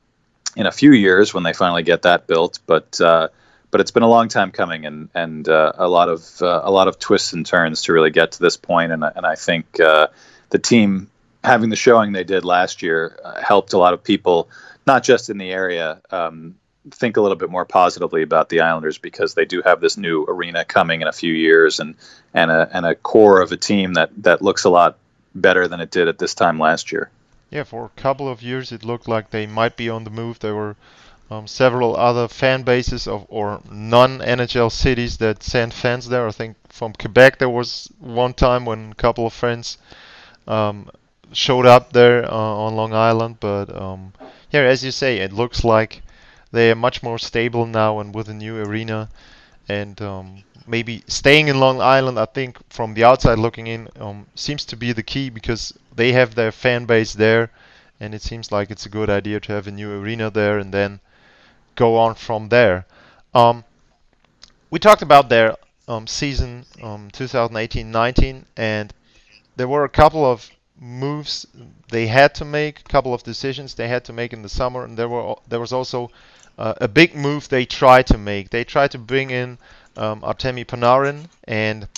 in 0.55 0.67
a 0.67 0.73
few 0.73 0.93
years, 0.93 1.33
when 1.33 1.45
they 1.45 1.55
finally 1.55 1.83
get 1.83 2.03
that 2.03 2.27
built, 2.27 2.59
but 2.67 3.01
uh, 3.01 3.29
but 3.71 3.81
it's 3.81 3.91
been 3.91 4.03
a 4.03 4.09
long 4.09 4.29
time 4.29 4.51
coming, 4.51 4.85
and 4.85 5.09
and 5.15 5.49
uh, 5.49 5.73
a 5.77 5.89
lot 5.89 6.11
of 6.11 6.43
uh, 6.43 6.61
a 6.63 6.71
lot 6.71 6.89
of 6.89 6.99
twists 6.99 7.33
and 7.33 7.47
turns 7.47 7.83
to 7.83 7.93
really 7.93 8.11
get 8.11 8.33
to 8.33 8.41
this 8.41 8.59
point, 8.59 8.93
and 8.93 9.03
and 9.03 9.25
I 9.25 9.35
think 9.35 9.81
uh, 9.81 10.09
the 10.51 10.59
team 10.59 11.11
having 11.43 11.71
the 11.71 11.77
showing 11.77 12.13
they 12.13 12.25
did 12.25 12.45
last 12.45 12.83
year 12.83 13.19
uh, 13.25 13.41
helped 13.41 13.73
a 13.73 13.79
lot 13.79 13.95
of 13.95 14.05
people, 14.05 14.49
not 14.87 15.03
just 15.03 15.31
in 15.31 15.39
the 15.39 15.51
area, 15.51 16.01
um, 16.11 16.57
think 16.91 17.17
a 17.17 17.21
little 17.21 17.37
bit 17.37 17.51
more 17.51 17.65
positively 17.65 18.23
about 18.23 18.49
the 18.49 18.61
Islanders 18.61 18.99
because 18.99 19.35
they 19.35 19.45
do 19.45 19.63
have 19.63 19.81
this 19.81 19.97
new 19.97 20.25
arena 20.25 20.65
coming 20.65 21.01
in 21.01 21.09
a 21.09 21.13
few 21.13 21.33
years 21.33 21.79
and 21.81 21.95
and 22.35 22.51
a 22.51 22.69
and 22.73 22.85
a 22.85 22.95
core 22.95 23.41
of 23.41 23.53
a 23.53 23.57
team 23.57 23.95
that 23.95 24.11
that 24.23 24.43
looks 24.43 24.65
a 24.65 24.71
lot 24.71 24.99
better 25.35 25.69
than 25.69 25.81
it 25.81 25.91
did 25.91 26.09
at 26.09 26.19
this 26.19 26.35
time 26.35 26.59
last 26.59 26.93
year. 26.93 27.11
Yeah, 27.51 27.65
for 27.65 27.85
a 27.85 28.01
couple 28.01 28.29
of 28.29 28.43
years 28.43 28.73
it 28.73 28.85
looked 28.85 29.09
like 29.09 29.31
they 29.31 29.47
might 29.47 29.77
be 29.77 29.89
on 29.89 30.05
the 30.05 30.11
move. 30.11 30.41
There 30.41 30.55
were 30.55 30.77
um, 31.31 31.47
several 31.47 31.97
other 31.97 32.29
fan 32.29 32.63
bases 32.63 33.07
of 33.07 33.27
or 33.29 33.61
non-NHL 33.71 34.73
cities 34.73 35.19
that 35.19 35.43
sent 35.43 35.73
fans 35.73 36.09
there. 36.09 36.27
I 36.27 36.33
think 36.33 36.57
from 36.69 36.93
Quebec 36.95 37.39
there 37.39 37.49
was 37.49 37.89
one 38.01 38.35
time 38.35 38.65
when 38.65 38.91
a 38.93 38.95
couple 38.95 39.27
of 39.27 39.33
friends 39.33 39.79
um, 40.49 40.91
showed 41.33 41.67
up 41.67 41.93
there 41.93 42.25
uh, 42.25 42.35
on 42.35 42.75
Long 42.75 42.93
Island, 42.93 43.37
but 43.41 43.75
um, 43.75 44.13
yeah, 44.53 44.61
as 44.61 44.85
you 44.85 44.91
say, 44.91 45.19
it 45.19 45.33
looks 45.33 45.65
like 45.65 46.03
they 46.53 46.71
are 46.71 46.77
much 46.77 47.03
more 47.03 47.19
stable 47.19 47.67
now 47.67 47.99
and 48.01 48.15
with 48.15 48.29
a 48.29 48.35
new 48.35 48.63
arena 48.63 49.09
and 49.69 50.01
um, 50.03 50.45
maybe 50.67 51.03
staying 51.07 51.49
in 51.49 51.59
Long 51.59 51.81
Island. 51.81 52.19
I 52.19 52.27
think 52.27 52.59
from 52.69 52.95
the 52.95 53.05
outside 53.05 53.39
looking 53.39 53.67
in 53.67 53.89
um, 53.99 54.27
seems 54.35 54.65
to 54.67 54.77
be 54.77 54.93
the 54.93 55.03
key 55.03 55.31
because 55.31 55.73
they 55.95 56.13
have 56.13 56.35
their 56.35 56.53
fan 56.53 56.85
base 56.85 57.15
there, 57.15 57.51
and 57.99 58.15
it 58.15 58.23
seems 58.23 58.53
like 58.53 58.71
it's 58.71 58.87
a 58.87 58.91
good 58.91 59.09
idea 59.09 59.41
to 59.41 59.53
have 59.53 59.67
a 59.67 59.73
new 59.73 59.91
arena 59.99 60.31
there 60.31 60.59
and 60.59 60.73
then 60.73 61.01
go 61.75 61.97
on 61.97 62.15
from 62.15 62.49
there. 62.51 62.85
Um, 63.35 63.65
we 64.71 64.79
talked 64.79 65.03
about 65.03 65.31
their 65.31 65.57
um, 65.89 66.07
season 66.07 66.67
2018-19, 66.79 68.35
um, 68.37 68.47
and 68.57 68.93
there 69.57 69.69
were 69.69 69.85
a 69.85 69.89
couple 69.89 70.25
of 70.25 70.51
moves 70.83 71.47
they 71.91 72.09
had 72.09 72.35
to 72.35 72.45
make, 72.45 72.81
a 72.81 72.91
couple 72.91 73.15
of 73.15 73.23
decisions 73.23 73.75
they 73.75 73.89
had 73.89 74.05
to 74.05 74.13
make 74.13 74.33
in 74.33 74.43
the 74.43 74.49
summer, 74.49 74.85
and 74.85 74.99
there 74.99 75.09
were 75.09 75.37
there 75.49 75.61
was 75.61 75.73
also 75.73 76.11
uh, 76.59 76.75
a 76.81 76.89
big 76.89 77.15
move 77.15 77.49
they 77.49 77.65
tried 77.65 78.07
to 78.09 78.19
make. 78.19 78.51
They 78.51 78.65
tried 78.65 78.91
to 78.91 78.99
bring 78.99 79.31
in 79.31 79.59
um, 79.97 80.21
Artemi 80.23 80.67
Panarin, 80.67 81.29
and 81.45 81.89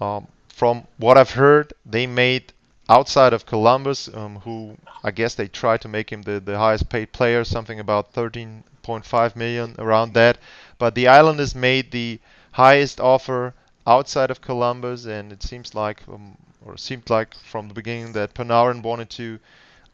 um, 0.00 0.26
from 0.48 0.86
what 0.96 1.18
I've 1.18 1.32
heard, 1.32 1.74
they 1.84 2.06
made 2.06 2.52
outside 2.88 3.32
of 3.32 3.46
Columbus, 3.46 4.08
um, 4.14 4.36
who 4.44 4.76
I 5.04 5.10
guess 5.10 5.34
they 5.34 5.48
tried 5.48 5.80
to 5.82 5.88
make 5.88 6.10
him 6.10 6.22
the, 6.22 6.40
the 6.40 6.58
highest 6.58 6.88
paid 6.88 7.12
player, 7.12 7.44
something 7.44 7.80
about 7.80 8.12
13.5 8.14 9.36
million 9.36 9.74
around 9.78 10.14
that. 10.14 10.38
But 10.78 10.94
the 10.94 11.08
Islanders 11.08 11.54
made 11.54 11.90
the 11.90 12.18
highest 12.52 13.00
offer 13.00 13.54
outside 13.86 14.30
of 14.30 14.40
Columbus, 14.40 15.04
and 15.06 15.32
it 15.32 15.42
seems 15.42 15.74
like, 15.74 16.02
um, 16.08 16.36
or 16.64 16.74
it 16.74 16.80
seemed 16.80 17.08
like 17.10 17.34
from 17.34 17.68
the 17.68 17.74
beginning 17.74 18.12
that 18.12 18.34
Panarin 18.34 18.82
wanted 18.82 19.10
to 19.10 19.38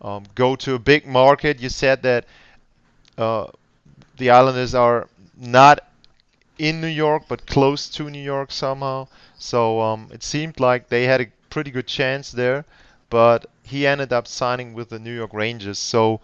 um, 0.01 0.25
go 0.35 0.57
to 0.57 0.75
a 0.75 0.79
big 0.79 1.07
market. 1.07 1.61
You 1.61 1.69
said 1.69 2.03
that 2.03 2.25
uh, 3.17 3.47
the 4.17 4.31
Islanders 4.31 4.75
are 4.75 5.09
not 5.37 5.81
in 6.59 6.81
New 6.81 6.89
York, 6.89 7.25
but 7.29 7.47
close 7.47 7.89
to 7.91 8.11
New 8.11 8.23
York 8.23 8.51
somehow. 8.51 9.09
So 9.39 9.81
um, 9.81 10.09
it 10.13 10.23
seemed 10.23 10.61
like 10.61 10.89
they 10.89 11.05
had 11.05 11.21
a 11.21 11.27
pretty 11.51 11.71
good 11.71 11.87
chance 11.87 12.33
there, 12.33 12.65
but 13.11 13.47
he 13.63 13.87
ended 13.87 14.13
up 14.13 14.27
signing 14.27 14.75
with 14.75 14.89
the 14.91 14.99
New 14.99 15.15
York 15.15 15.33
Rangers. 15.33 15.79
So 15.79 16.21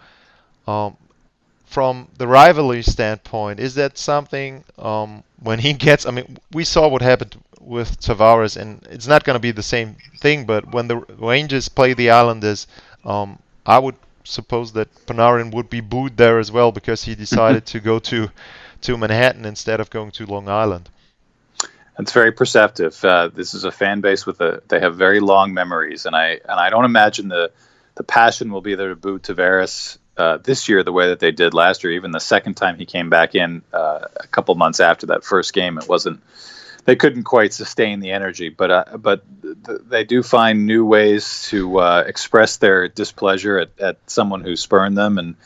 um, 0.67 0.97
from 1.75 2.07
the 2.19 2.29
rivalry 2.29 2.83
standpoint, 2.83 3.59
is 3.59 3.75
that 3.75 3.99
something 3.99 4.63
um, 4.79 5.25
when 5.43 5.59
he 5.59 5.73
gets? 5.73 6.07
I 6.07 6.13
mean, 6.13 6.39
we 6.53 6.63
saw 6.63 6.87
what 6.87 7.03
happened 7.03 7.37
with 7.61 8.01
Tavares, 8.01 8.57
and 8.57 8.87
it's 8.93 9.09
not 9.09 9.25
going 9.25 9.35
to 9.35 9.41
be 9.41 9.51
the 9.51 9.69
same 9.75 9.97
thing. 10.19 10.47
But 10.47 10.73
when 10.73 10.87
the 10.87 10.99
Rangers 11.19 11.69
play 11.69 11.93
the 11.93 12.11
Islanders, 12.11 12.69
um, 13.05 13.41
I 13.67 13.81
would 13.81 13.97
suppose 14.23 14.73
that 14.75 14.89
Panarin 15.07 15.53
would 15.53 15.69
be 15.69 15.81
booed 15.81 16.17
there 16.17 16.39
as 16.39 16.53
well 16.53 16.71
because 16.71 17.03
he 17.03 17.15
decided 17.27 17.67
to 17.67 17.81
go 17.81 17.99
to 17.99 18.31
to 18.83 18.97
Manhattan 18.97 19.45
instead 19.45 19.81
of 19.81 19.91
going 19.91 20.13
to 20.13 20.27
Long 20.27 20.49
Island. 20.49 20.89
It's 21.99 22.13
very 22.13 22.33
perceptive. 22.33 23.05
Uh, 23.05 23.29
this 23.35 23.53
is 23.53 23.65
a 23.65 23.73
fan 23.73 24.01
base 24.01 24.27
with 24.27 24.41
a 24.41 24.63
they 24.69 24.79
have 24.79 24.95
very 24.95 25.19
long 25.19 25.53
memories, 25.53 26.07
and 26.07 26.15
I 26.15 26.39
and 26.49 26.61
I 26.65 26.71
don't 26.71 26.85
imagine 26.85 27.27
the 27.29 27.51
the 27.97 28.05
passion 28.05 28.53
will 28.53 28.63
be 28.63 28.77
there 28.77 28.91
to 28.91 28.97
boo 28.97 29.19
Tavares 29.19 29.99
uh, 30.17 30.39
this 30.39 30.69
year 30.69 30.83
the 30.83 30.93
way 30.93 31.09
that 31.09 31.21
they 31.21 31.33
did 31.33 31.55
last 31.55 31.85
year. 31.85 31.93
Even 31.93 32.13
the 32.13 32.21
second 32.21 32.55
time 32.55 32.77
he 32.77 32.87
came 32.87 33.11
back 33.11 33.35
in 33.35 33.63
uh, 33.73 34.01
a 34.17 34.27
couple 34.29 34.55
months 34.55 34.81
after 34.81 35.07
that 35.07 35.25
first 35.25 35.53
game, 35.53 35.79
it 35.79 35.89
wasn't 35.89 36.23
they 36.85 36.97
couldn't 36.97 37.25
quite 37.25 37.53
sustain 37.53 38.01
the 38.01 38.13
energy. 38.13 38.49
But 38.49 38.71
uh, 38.71 38.97
but 38.97 39.25
th- 39.43 39.81
they 39.89 40.05
do 40.05 40.23
find 40.23 40.67
new 40.67 40.85
ways 40.85 41.47
to 41.49 41.79
uh, 41.79 42.05
express 42.07 42.59
their 42.59 42.89
displeasure 42.89 43.59
at, 43.59 43.81
at 43.81 44.11
someone 44.11 44.43
who 44.43 44.57
spurned 44.57 44.97
them, 44.97 45.19
and 45.19 45.37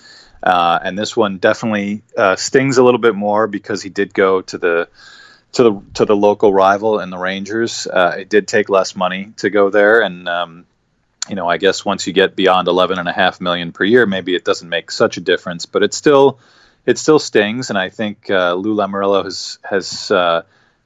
uh, 0.42 0.78
and 0.82 0.98
this 0.98 1.16
one 1.16 1.38
definitely 1.38 2.02
stings 2.36 2.78
a 2.78 2.84
little 2.84 3.00
bit 3.00 3.14
more 3.14 3.46
because 3.46 3.82
he 3.82 3.88
did 3.88 4.12
go 4.12 4.42
to 4.42 4.58
the 4.58 4.88
to 5.52 5.62
the 5.62 5.82
to 5.94 6.04
the 6.04 6.16
local 6.16 6.52
rival 6.52 7.00
in 7.00 7.10
the 7.10 7.18
Rangers. 7.18 7.86
It 7.92 8.28
did 8.28 8.46
take 8.46 8.68
less 8.68 8.94
money 8.94 9.32
to 9.38 9.48
go 9.48 9.70
there, 9.70 10.00
and 10.00 10.28
um, 10.28 10.66
you 11.28 11.36
know 11.36 11.48
I 11.48 11.58
guess 11.58 11.84
once 11.84 12.06
you 12.06 12.12
get 12.12 12.36
beyond 12.36 12.68
eleven 12.68 12.98
and 12.98 13.08
a 13.08 13.12
half 13.12 13.40
million 13.40 13.72
per 13.72 13.84
year, 13.84 14.06
maybe 14.06 14.34
it 14.34 14.44
doesn't 14.44 14.68
make 14.68 14.90
such 14.90 15.16
a 15.16 15.20
difference. 15.20 15.66
But 15.66 15.82
it 15.82 15.94
still 15.94 16.38
it 16.86 16.98
still 16.98 17.18
stings, 17.18 17.70
and 17.70 17.78
I 17.78 17.88
think 17.88 18.30
uh, 18.30 18.54
Lou 18.54 18.74
Lamoriello 18.74 19.24
has 19.24 19.58
has 19.62 20.10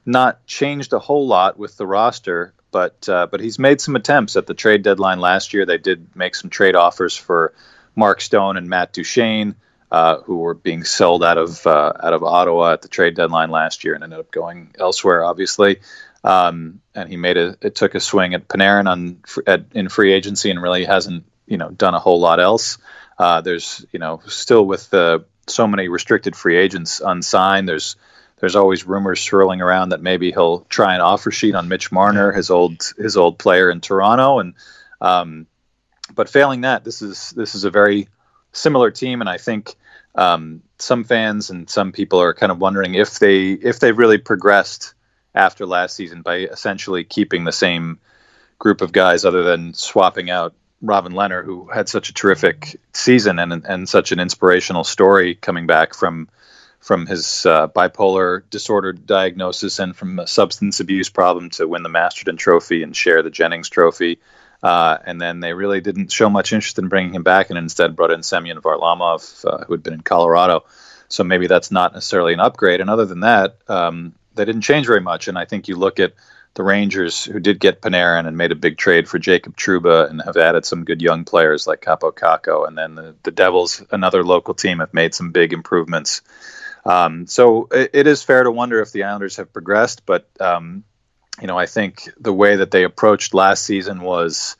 not 0.05 0.45
changed 0.45 0.93
a 0.93 0.99
whole 0.99 1.27
lot 1.27 1.57
with 1.57 1.77
the 1.77 1.87
roster, 1.87 2.53
but 2.71 3.07
uh, 3.07 3.27
but 3.27 3.39
he's 3.39 3.59
made 3.59 3.79
some 3.79 3.95
attempts 3.95 4.35
at 4.35 4.47
the 4.47 4.53
trade 4.53 4.83
deadline 4.83 5.19
last 5.19 5.53
year. 5.53 5.65
They 5.65 5.77
did 5.77 6.15
make 6.15 6.35
some 6.35 6.49
trade 6.49 6.75
offers 6.75 7.15
for 7.15 7.53
Mark 7.95 8.21
Stone 8.21 8.57
and 8.57 8.67
Matt 8.69 8.93
Duchene, 8.93 9.55
uh, 9.91 10.19
who 10.21 10.37
were 10.37 10.53
being 10.53 10.83
sold 10.83 11.23
out 11.23 11.37
of 11.37 11.65
uh, 11.65 11.93
out 12.01 12.13
of 12.13 12.23
Ottawa 12.23 12.73
at 12.73 12.81
the 12.81 12.87
trade 12.87 13.15
deadline 13.15 13.51
last 13.51 13.83
year 13.83 13.93
and 13.93 14.03
ended 14.03 14.19
up 14.19 14.31
going 14.31 14.73
elsewhere, 14.77 15.23
obviously. 15.23 15.79
Um, 16.23 16.81
and 16.95 17.09
he 17.09 17.17
made 17.17 17.37
a 17.37 17.57
it 17.61 17.75
took 17.75 17.95
a 17.95 17.99
swing 17.99 18.33
at 18.33 18.47
Panarin 18.47 18.87
on 18.89 19.23
at, 19.45 19.65
in 19.73 19.89
free 19.89 20.13
agency 20.13 20.49
and 20.49 20.61
really 20.61 20.85
hasn't 20.85 21.25
you 21.47 21.57
know 21.57 21.69
done 21.69 21.93
a 21.93 21.99
whole 21.99 22.19
lot 22.19 22.39
else. 22.39 22.77
Uh, 23.17 23.41
there's 23.41 23.85
you 23.91 23.99
know 23.99 24.21
still 24.27 24.65
with 24.65 24.89
the 24.89 25.25
so 25.47 25.67
many 25.67 25.87
restricted 25.87 26.35
free 26.35 26.57
agents 26.57 27.01
unsigned. 27.03 27.67
There's 27.67 27.95
there's 28.39 28.55
always 28.55 28.85
rumors 28.85 29.21
swirling 29.21 29.61
around 29.61 29.89
that 29.89 30.01
maybe 30.01 30.31
he'll 30.31 30.61
try 30.61 30.95
an 30.95 31.01
offer 31.01 31.31
sheet 31.31 31.55
on 31.55 31.69
Mitch 31.69 31.91
Marner, 31.91 32.31
his 32.31 32.49
old 32.49 32.93
his 32.97 33.17
old 33.17 33.37
player 33.37 33.69
in 33.69 33.81
Toronto, 33.81 34.39
and 34.39 34.53
um, 35.01 35.47
but 36.13 36.29
failing 36.29 36.61
that, 36.61 36.83
this 36.83 37.01
is 37.01 37.31
this 37.31 37.55
is 37.55 37.63
a 37.65 37.71
very 37.71 38.07
similar 38.51 38.91
team, 38.91 39.21
and 39.21 39.29
I 39.29 39.37
think 39.37 39.75
um, 40.15 40.61
some 40.77 41.03
fans 41.03 41.49
and 41.49 41.69
some 41.69 41.91
people 41.91 42.21
are 42.21 42.33
kind 42.33 42.51
of 42.51 42.59
wondering 42.59 42.95
if 42.95 43.19
they 43.19 43.51
if 43.51 43.79
they've 43.79 43.97
really 43.97 44.17
progressed 44.17 44.93
after 45.35 45.65
last 45.65 45.95
season 45.95 46.21
by 46.21 46.37
essentially 46.37 47.03
keeping 47.03 47.43
the 47.43 47.51
same 47.51 47.99
group 48.59 48.81
of 48.81 48.91
guys, 48.91 49.25
other 49.25 49.43
than 49.43 49.73
swapping 49.73 50.29
out 50.29 50.53
Robin 50.81 51.13
Lehner, 51.13 51.43
who 51.43 51.67
had 51.67 51.89
such 51.89 52.09
a 52.09 52.13
terrific 52.13 52.79
season 52.93 53.39
and 53.39 53.65
and 53.65 53.89
such 53.89 54.11
an 54.11 54.19
inspirational 54.19 54.83
story 54.83 55.35
coming 55.35 55.65
back 55.65 55.93
from 55.93 56.27
from 56.83 57.07
his 57.07 57.45
uh, 57.45 57.69
bipolar 57.69 58.43
disorder 58.49 58.91
diagnosis 58.91 59.79
and 59.79 59.95
from 59.95 60.19
a 60.19 60.27
substance 60.27 60.81
abuse 60.81 61.09
problem 61.09 61.49
to 61.49 61.65
win 61.65 61.81
the 61.81 61.89
Masterton 61.89 62.35
Trophy 62.35 62.83
and 62.83 62.93
share 62.93 63.23
the 63.23 63.29
Jennings 63.29 63.69
Trophy. 63.69 64.19
Uh, 64.61 64.97
and 65.05 65.19
then 65.19 65.39
they 65.39 65.53
really 65.53 65.79
didn't 65.79 66.11
show 66.11 66.29
much 66.29 66.51
interest 66.51 66.79
in 66.79 66.89
bringing 66.89 67.13
him 67.13 67.23
back 67.23 67.49
and 67.49 67.57
instead 67.57 67.95
brought 67.95 68.11
in 68.11 68.21
Semyon 68.21 68.61
Varlamov, 68.61 69.45
uh, 69.45 69.63
who 69.63 69.73
had 69.73 69.83
been 69.83 69.93
in 69.93 70.01
Colorado. 70.01 70.65
So 71.07 71.23
maybe 71.23 71.47
that's 71.47 71.71
not 71.71 71.93
necessarily 71.93 72.33
an 72.33 72.41
upgrade. 72.41 72.81
And 72.81 72.89
other 72.89 73.05
than 73.05 73.21
that, 73.21 73.57
um, 73.67 74.13
they 74.35 74.45
didn't 74.45 74.61
change 74.61 74.87
very 74.87 75.01
much. 75.01 75.27
And 75.27 75.37
I 75.37 75.45
think 75.45 75.67
you 75.67 75.75
look 75.75 75.99
at 75.99 76.13
the 76.55 76.63
Rangers, 76.63 77.23
who 77.23 77.39
did 77.39 77.59
get 77.59 77.81
Panarin 77.81 78.27
and 78.27 78.37
made 78.37 78.51
a 78.51 78.55
big 78.55 78.77
trade 78.77 79.07
for 79.07 79.17
Jacob 79.17 79.57
Trouba 79.57 80.09
and 80.09 80.21
have 80.21 80.37
added 80.37 80.65
some 80.65 80.85
good 80.85 81.01
young 81.01 81.25
players 81.25 81.65
like 81.65 81.81
Kaapo 81.81 82.13
Kakko. 82.13 82.67
And 82.67 82.77
then 82.77 82.95
the, 82.95 83.15
the 83.23 83.31
Devils, 83.31 83.83
another 83.91 84.23
local 84.23 84.53
team, 84.53 84.79
have 84.79 84.93
made 84.93 85.15
some 85.15 85.31
big 85.31 85.51
improvements 85.51 86.21
um, 86.85 87.27
so 87.27 87.67
it, 87.71 87.91
it 87.93 88.07
is 88.07 88.23
fair 88.23 88.43
to 88.43 88.51
wonder 88.51 88.81
if 88.81 88.91
the 88.91 89.03
Islanders 89.03 89.37
have 89.37 89.53
progressed, 89.53 90.05
but 90.05 90.27
um, 90.39 90.83
you 91.41 91.47
know, 91.47 91.57
I 91.57 91.65
think 91.65 92.09
the 92.19 92.33
way 92.33 92.57
that 92.57 92.71
they 92.71 92.83
approached 92.83 93.33
last 93.33 93.63
season 93.63 94.01
was 94.01 94.57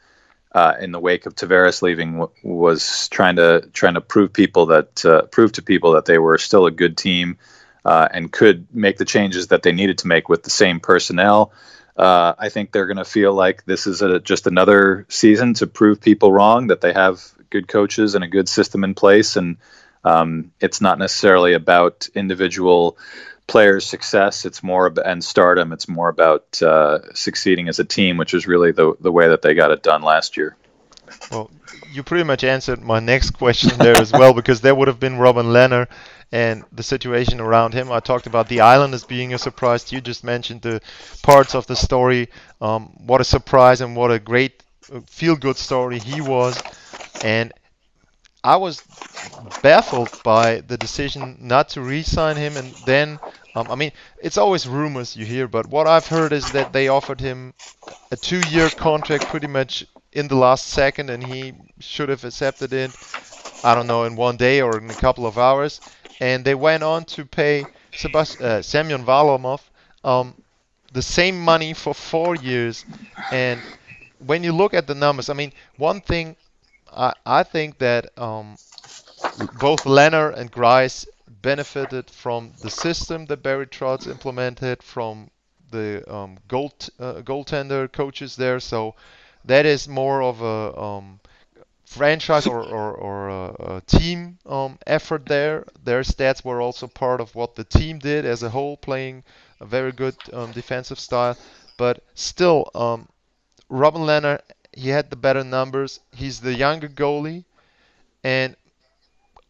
uh, 0.54 0.76
in 0.80 0.92
the 0.92 1.00
wake 1.00 1.26
of 1.26 1.36
Tavares 1.36 1.82
leaving 1.82 2.20
w- 2.20 2.32
was 2.44 3.10
trying 3.10 3.36
to 3.38 3.68
trying 3.74 3.96
to 3.96 4.02
prove 4.02 4.32
people 4.32 4.68
that 4.68 5.06
uh, 5.06 5.24
prove 5.24 5.54
to 5.54 5.62
people 5.62 5.94
that 5.94 6.06
they 6.06 6.18
were 6.18 6.38
still 6.38 6.66
a 6.66 6.72
good 6.72 6.98
team 6.98 7.38
uh, 7.86 8.08
and 8.12 8.32
could 8.32 8.68
make 8.74 8.98
the 8.98 9.06
changes 9.06 9.48
that 9.48 9.64
they 9.64 9.72
needed 9.72 9.98
to 10.00 10.08
make 10.08 10.30
with 10.30 10.44
the 10.44 10.50
same 10.50 10.80
personnel. 10.80 11.52
Uh, 11.96 12.34
I 12.40 12.50
think 12.50 12.72
they're 12.72 12.88
going 12.88 12.98
to 12.98 13.06
feel 13.06 13.34
like 13.34 13.66
this 13.66 13.86
is 13.86 14.02
a, 14.02 14.20
just 14.20 14.48
another 14.48 15.06
season 15.10 15.54
to 15.56 15.68
prove 15.68 16.02
people 16.02 16.32
wrong 16.32 16.68
that 16.68 16.82
they 16.82 16.94
have 16.94 17.22
good 17.52 17.68
coaches 17.68 18.16
and 18.16 18.24
a 18.24 18.28
good 18.28 18.50
system 18.50 18.84
in 18.84 18.96
place, 18.96 19.36
and 19.36 19.58
um, 20.04 20.52
it's 20.60 20.82
not 20.82 20.98
necessarily 20.98 21.54
about 21.54 22.08
individual 22.16 22.98
players' 23.46 23.86
success. 23.86 24.44
It's 24.46 24.64
more 24.64 24.88
about, 24.88 25.06
and 25.06 25.24
stardom. 25.24 25.72
It's 25.72 25.88
more 25.88 26.10
about 26.10 26.62
uh, 26.64 27.14
succeeding 27.14 27.68
as 27.68 27.78
a 27.78 27.84
team, 27.84 28.18
which 28.18 28.34
is 28.34 28.48
really 28.48 28.72
the 28.72 28.96
the 29.00 29.12
way 29.12 29.28
that 29.28 29.44
they 29.44 29.54
got 29.54 29.70
it 29.70 29.84
done 29.84 30.02
last 30.02 30.36
year. 30.36 30.56
Well, 31.30 31.52
you 31.92 32.02
pretty 32.02 32.24
much 32.24 32.44
answered 32.44 32.82
my 32.82 33.00
next 33.00 33.32
question 33.32 33.78
there 33.78 33.98
as 33.98 34.12
well, 34.12 34.34
because 34.34 34.62
there 34.62 34.74
would 34.74 34.88
have 34.88 35.00
been 35.00 35.18
Robin 35.18 35.48
Lehner 35.48 35.88
and 36.34 36.66
the 36.72 36.82
situation 36.82 37.40
around 37.40 37.76
him. 37.76 37.92
I 37.92 38.00
talked 38.00 38.26
about 38.26 38.50
the 38.50 38.62
island 38.62 38.96
as 38.96 39.04
being 39.04 39.36
a 39.36 39.38
surprise. 39.38 39.92
You 39.92 40.02
just 40.02 40.24
mentioned 40.24 40.64
the 40.64 40.82
parts 41.22 41.54
of 41.54 41.68
the 41.68 41.76
story. 41.76 42.30
Um, 42.60 42.88
what 43.06 43.22
a 43.22 43.24
surprise 43.24 43.82
and 43.82 43.96
what 43.96 44.12
a 44.12 44.18
great 44.18 44.64
uh, 44.92 45.02
feel-good 45.06 45.58
story 45.58 46.00
he 46.00 46.22
was. 46.22 46.60
And 47.24 47.54
I 48.44 48.56
was 48.56 48.82
baffled 49.62 50.10
by 50.24 50.62
the 50.62 50.76
decision 50.76 51.38
not 51.40 51.70
to 51.70 51.82
re-sign 51.82 52.36
him, 52.36 52.58
and 52.58 52.74
then 52.88 53.20
um, 53.56 53.68
I 53.70 53.76
mean 53.76 53.92
it's 54.18 54.40
always 54.40 54.68
rumors 54.68 55.16
you 55.16 55.26
hear, 55.26 55.48
but 55.48 55.68
what 55.68 55.86
I've 55.86 56.08
heard 56.08 56.34
is 56.34 56.52
that 56.54 56.74
they 56.74 56.88
offered 56.88 57.22
him 57.22 57.54
a 58.12 58.18
two-year 58.18 58.70
contract 58.72 59.26
pretty 59.28 59.48
much 59.48 59.86
in 60.12 60.28
the 60.28 60.36
last 60.36 60.66
second, 60.66 61.12
and 61.12 61.24
he 61.24 61.54
should 61.80 62.10
have 62.10 62.26
accepted 62.26 62.74
it. 62.74 62.92
I 63.64 63.76
don't 63.76 63.88
know 63.88 64.04
in 64.04 64.16
one 64.18 64.36
day 64.36 64.62
or 64.62 64.78
in 64.78 64.90
a 64.90 64.96
couple 64.96 65.26
of 65.26 65.38
hours, 65.38 65.80
and 66.20 66.46
they 66.46 66.56
went 66.56 66.84
on 66.84 67.06
to 67.06 67.26
pay 67.26 67.70
Sebast- 67.96 68.42
uh, 68.42 68.62
Semyon 68.62 69.06
Varlamov 69.06 69.62
um, 70.04 70.36
the 70.92 71.02
same 71.02 71.40
money 71.40 71.74
for 71.74 71.94
four 71.94 72.36
years, 72.36 72.86
and 73.32 73.66
when 74.20 74.44
you 74.44 74.52
look 74.54 74.74
at 74.74 74.88
the 74.88 74.96
numbers, 74.96 75.30
I 75.30 75.34
mean 75.34 75.54
one 75.78 76.02
thing 76.02 76.36
I, 76.92 77.14
I 77.26 77.44
think 77.44 77.80
that 77.80 78.18
um, 78.18 78.58
both 79.36 79.84
Lehner 79.86 80.34
and 80.36 80.52
Greiss 80.52 81.06
benefited 81.28 82.10
from 82.10 82.54
the 82.62 82.70
system 82.70 83.26
that 83.28 83.44
Barry 83.44 83.68
Trotz 83.68 84.08
implemented, 84.08 84.84
from 84.84 85.30
the 85.72 86.04
um, 86.14 86.38
uh, 86.52 87.22
goaltender 87.22 87.92
coaches 87.92 88.36
there. 88.36 88.60
So 88.60 88.96
that 89.46 89.66
is 89.66 89.88
more 89.88 90.22
of 90.24 90.42
a 90.42 90.80
um, 90.80 91.20
franchise 91.86 92.48
or, 92.48 92.62
or, 92.64 92.94
or 92.94 93.30
a, 93.30 93.76
a 93.78 93.82
team 93.82 94.38
um, 94.46 94.78
effort 94.88 95.26
there. 95.26 95.66
Their 95.84 96.02
stats 96.02 96.44
were 96.44 96.62
also 96.62 96.88
part 96.88 97.22
of 97.22 97.36
what 97.36 97.56
the 97.56 97.64
team 97.64 98.00
did 98.00 98.26
as 98.26 98.44
a 98.44 98.50
whole, 98.50 98.78
playing 98.78 99.24
a 99.60 99.66
very 99.66 99.92
good 99.92 100.16
um, 100.34 100.52
defensive 100.52 101.00
style. 101.00 101.38
But 101.78 102.04
still, 102.16 102.70
um, 102.76 103.10
Robin 103.70 104.02
Lehner 104.04 104.40
he 104.76 104.90
had 104.90 105.10
the 105.12 105.16
better 105.16 105.44
numbers. 105.44 106.00
He's 106.12 106.40
the 106.42 106.54
younger 106.56 106.90
goalie, 106.90 107.46
and 108.24 108.56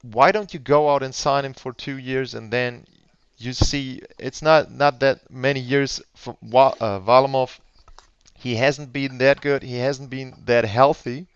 why 0.01 0.31
don't 0.31 0.53
you 0.53 0.59
go 0.59 0.89
out 0.93 1.03
and 1.03 1.13
sign 1.15 1.45
him 1.45 1.53
for 1.53 1.73
two 1.73 1.97
years 1.97 2.33
and 2.33 2.51
then 2.51 2.85
you 3.37 3.53
see 3.53 4.01
it's 4.19 4.41
not 4.41 4.71
not 4.71 4.99
that 4.99 5.29
many 5.31 5.59
years 5.59 6.01
for 6.15 6.37
uh. 6.53 7.47
He 8.35 8.55
hasn't 8.55 8.93
been 8.93 9.17
that 9.19 9.41
good. 9.41 9.63
He 9.63 9.77
hasn't 9.77 10.09
been 10.09 10.35
that 10.45 10.65
healthy 10.65 11.27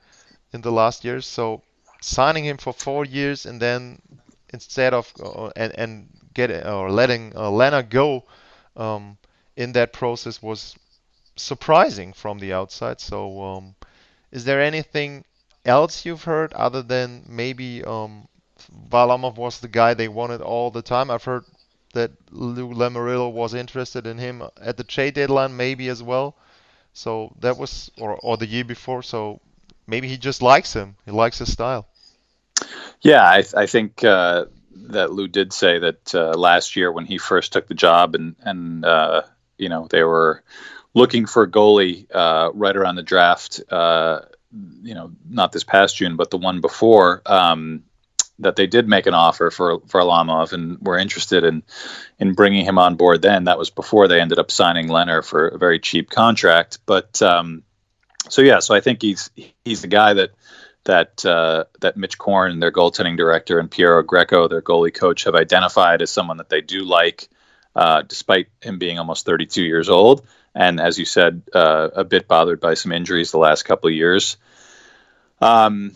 in 0.53 0.61
the 0.61 0.71
last 0.71 1.03
years. 1.03 1.25
So 1.25 1.61
signing 2.01 2.45
him 2.45 2.57
for 2.57 2.73
four 2.73 3.05
years 3.05 3.45
and 3.45 3.61
then 3.61 4.01
instead 4.53 4.93
of 4.93 5.11
uh, 5.23 5.49
and 5.55 5.73
and 5.77 6.09
get 6.33 6.49
or 6.65 6.91
letting 6.91 7.35
uh, 7.35 7.49
Lehner 7.49 7.87
go 7.87 8.23
um, 8.75 9.17
in 9.55 9.73
that 9.73 9.91
process 9.91 10.41
was 10.41 10.75
surprising 11.35 12.13
from 12.13 12.39
the 12.39 12.53
outside. 12.53 12.99
So, 12.99 13.41
um, 13.41 13.75
is 14.31 14.45
there 14.45 14.61
anything 14.61 15.25
else 15.65 16.05
you've 16.05 16.23
heard 16.23 16.53
other 16.53 16.81
than 16.81 17.25
maybe 17.27 17.83
um, 17.83 18.27
Varlamov 18.89 19.35
was 19.35 19.59
the 19.59 19.67
guy 19.67 19.93
they 19.93 20.07
wanted 20.07 20.41
all 20.41 20.71
the 20.71 20.81
time? 20.81 21.09
I've 21.09 21.23
heard 21.23 21.45
that 21.93 22.11
Lou 22.31 22.73
Lamoriello 22.73 23.31
was 23.31 23.53
interested 23.53 24.05
in 24.05 24.17
him 24.17 24.43
at 24.61 24.77
the 24.77 24.83
trade 24.83 25.15
deadline, 25.15 25.55
maybe 25.55 25.89
as 25.89 26.03
well. 26.03 26.35
So 26.93 27.33
that 27.39 27.57
was, 27.57 27.91
or 27.97 28.15
or 28.17 28.37
the 28.37 28.47
year 28.47 28.63
before. 28.63 29.03
So 29.03 29.39
maybe 29.87 30.07
he 30.07 30.17
just 30.17 30.41
likes 30.41 30.73
him. 30.73 30.95
He 31.05 31.11
likes 31.11 31.39
his 31.39 31.51
style. 31.51 31.87
Yeah, 33.01 33.23
I, 33.23 33.43
I 33.55 33.65
think 33.65 34.03
uh, 34.03 34.45
that 34.89 35.11
Lou 35.11 35.27
did 35.27 35.53
say 35.53 35.79
that 35.79 36.15
uh, 36.15 36.31
last 36.31 36.75
year 36.75 36.91
when 36.91 37.05
he 37.05 37.17
first 37.17 37.53
took 37.53 37.67
the 37.67 37.73
job, 37.73 38.15
and 38.15 38.35
and 38.41 38.85
uh, 38.85 39.23
you 39.57 39.69
know 39.69 39.87
they 39.89 40.03
were 40.03 40.43
looking 40.93 41.25
for 41.25 41.43
a 41.43 41.49
goalie 41.49 42.07
uh, 42.13 42.51
right 42.53 42.75
around 42.75 42.95
the 42.95 43.03
draft. 43.03 43.61
Uh, 43.69 44.21
you 44.81 44.95
know, 44.95 45.11
not 45.29 45.51
this 45.51 45.63
past 45.63 45.97
June, 45.97 46.15
but 46.15 46.31
the 46.31 46.37
one 46.37 46.61
before. 46.61 47.21
Um, 47.25 47.83
that 48.39 48.55
they 48.55 48.67
did 48.67 48.87
make 48.87 49.07
an 49.07 49.15
offer 49.15 49.49
for 49.49 49.79
Varlamov 49.79 50.53
and 50.53 50.77
were 50.79 50.97
interested 50.97 51.43
in 51.43 51.63
in 52.19 52.33
bringing 52.33 52.65
him 52.65 52.77
on 52.77 52.95
board. 52.95 53.21
Then 53.21 53.45
that 53.45 53.57
was 53.57 53.69
before 53.69 54.07
they 54.07 54.21
ended 54.21 54.37
up 54.37 54.51
signing 54.51 54.89
Lehner 54.89 55.25
for 55.25 55.47
a 55.47 55.57
very 55.57 55.79
cheap 55.79 56.09
contract. 56.09 56.79
But 56.85 57.19
um, 57.21 57.63
so 58.29 58.41
yeah, 58.41 58.59
so 58.59 58.75
I 58.75 58.81
think 58.81 59.01
he's 59.01 59.29
he's 59.63 59.81
the 59.81 59.87
guy 59.87 60.13
that 60.13 60.31
that 60.85 61.25
uh, 61.25 61.65
that 61.81 61.97
Mitch 61.97 62.17
Korn, 62.17 62.59
their 62.59 62.71
goaltending 62.71 63.17
director, 63.17 63.59
and 63.59 63.69
Piero 63.69 64.03
Greco, 64.03 64.47
their 64.47 64.61
goalie 64.61 64.93
coach, 64.93 65.25
have 65.25 65.35
identified 65.35 66.01
as 66.01 66.09
someone 66.09 66.37
that 66.37 66.49
they 66.49 66.61
do 66.61 66.83
like, 66.83 67.29
uh, 67.75 68.03
despite 68.03 68.47
him 68.61 68.79
being 68.79 68.97
almost 68.99 69.25
32 69.25 69.63
years 69.63 69.89
old 69.89 70.25
and 70.57 70.79
as 70.79 70.97
you 70.97 71.05
said, 71.05 71.43
uh, 71.53 71.89
a 71.95 72.03
bit 72.03 72.27
bothered 72.27 72.59
by 72.59 72.73
some 72.73 72.91
injuries 72.91 73.29
the 73.29 73.37
last 73.37 73.63
couple 73.63 73.89
of 73.89 73.93
years. 73.93 74.37
Um, 75.39 75.93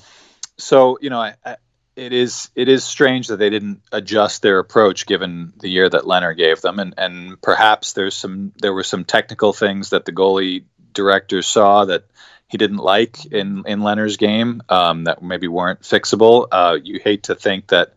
so 0.60 1.00
you 1.02 1.10
know, 1.10 1.20
I, 1.20 1.34
I, 1.44 1.56
it 1.96 2.14
is 2.14 2.52
it 2.56 2.70
is 2.70 2.84
strange 2.84 3.30
that 3.30 3.38
they 3.38 3.50
didn't 3.50 3.82
adjust 3.92 4.44
their 4.44 4.60
approach 4.60 5.08
given 5.08 5.52
the 5.58 5.68
year 5.68 5.90
that 5.90 6.04
Lehner 6.04 6.38
gave 6.38 6.62
them, 6.62 6.78
and 6.78 6.94
and 6.96 7.42
perhaps 7.42 7.94
there's 7.94 8.16
some 8.16 8.54
there 8.62 8.72
were 8.72 8.84
some 8.84 9.04
technical 9.04 9.52
things 9.52 9.90
that 9.90 10.06
the 10.06 10.12
goalie 10.12 10.66
director 10.94 11.42
saw 11.42 11.86
that 11.86 12.06
he 12.48 12.58
didn't 12.58 12.78
like 12.78 13.26
in 13.26 13.64
in 13.66 13.80
Lehner's 13.80 14.18
game 14.18 14.62
um, 14.70 15.06
that 15.06 15.22
maybe 15.24 15.48
weren't 15.48 15.82
fixable. 15.82 16.48
Uh, 16.52 16.78
you 16.82 17.00
hate 17.00 17.24
to 17.24 17.36
think 17.36 17.68
that. 17.68 17.94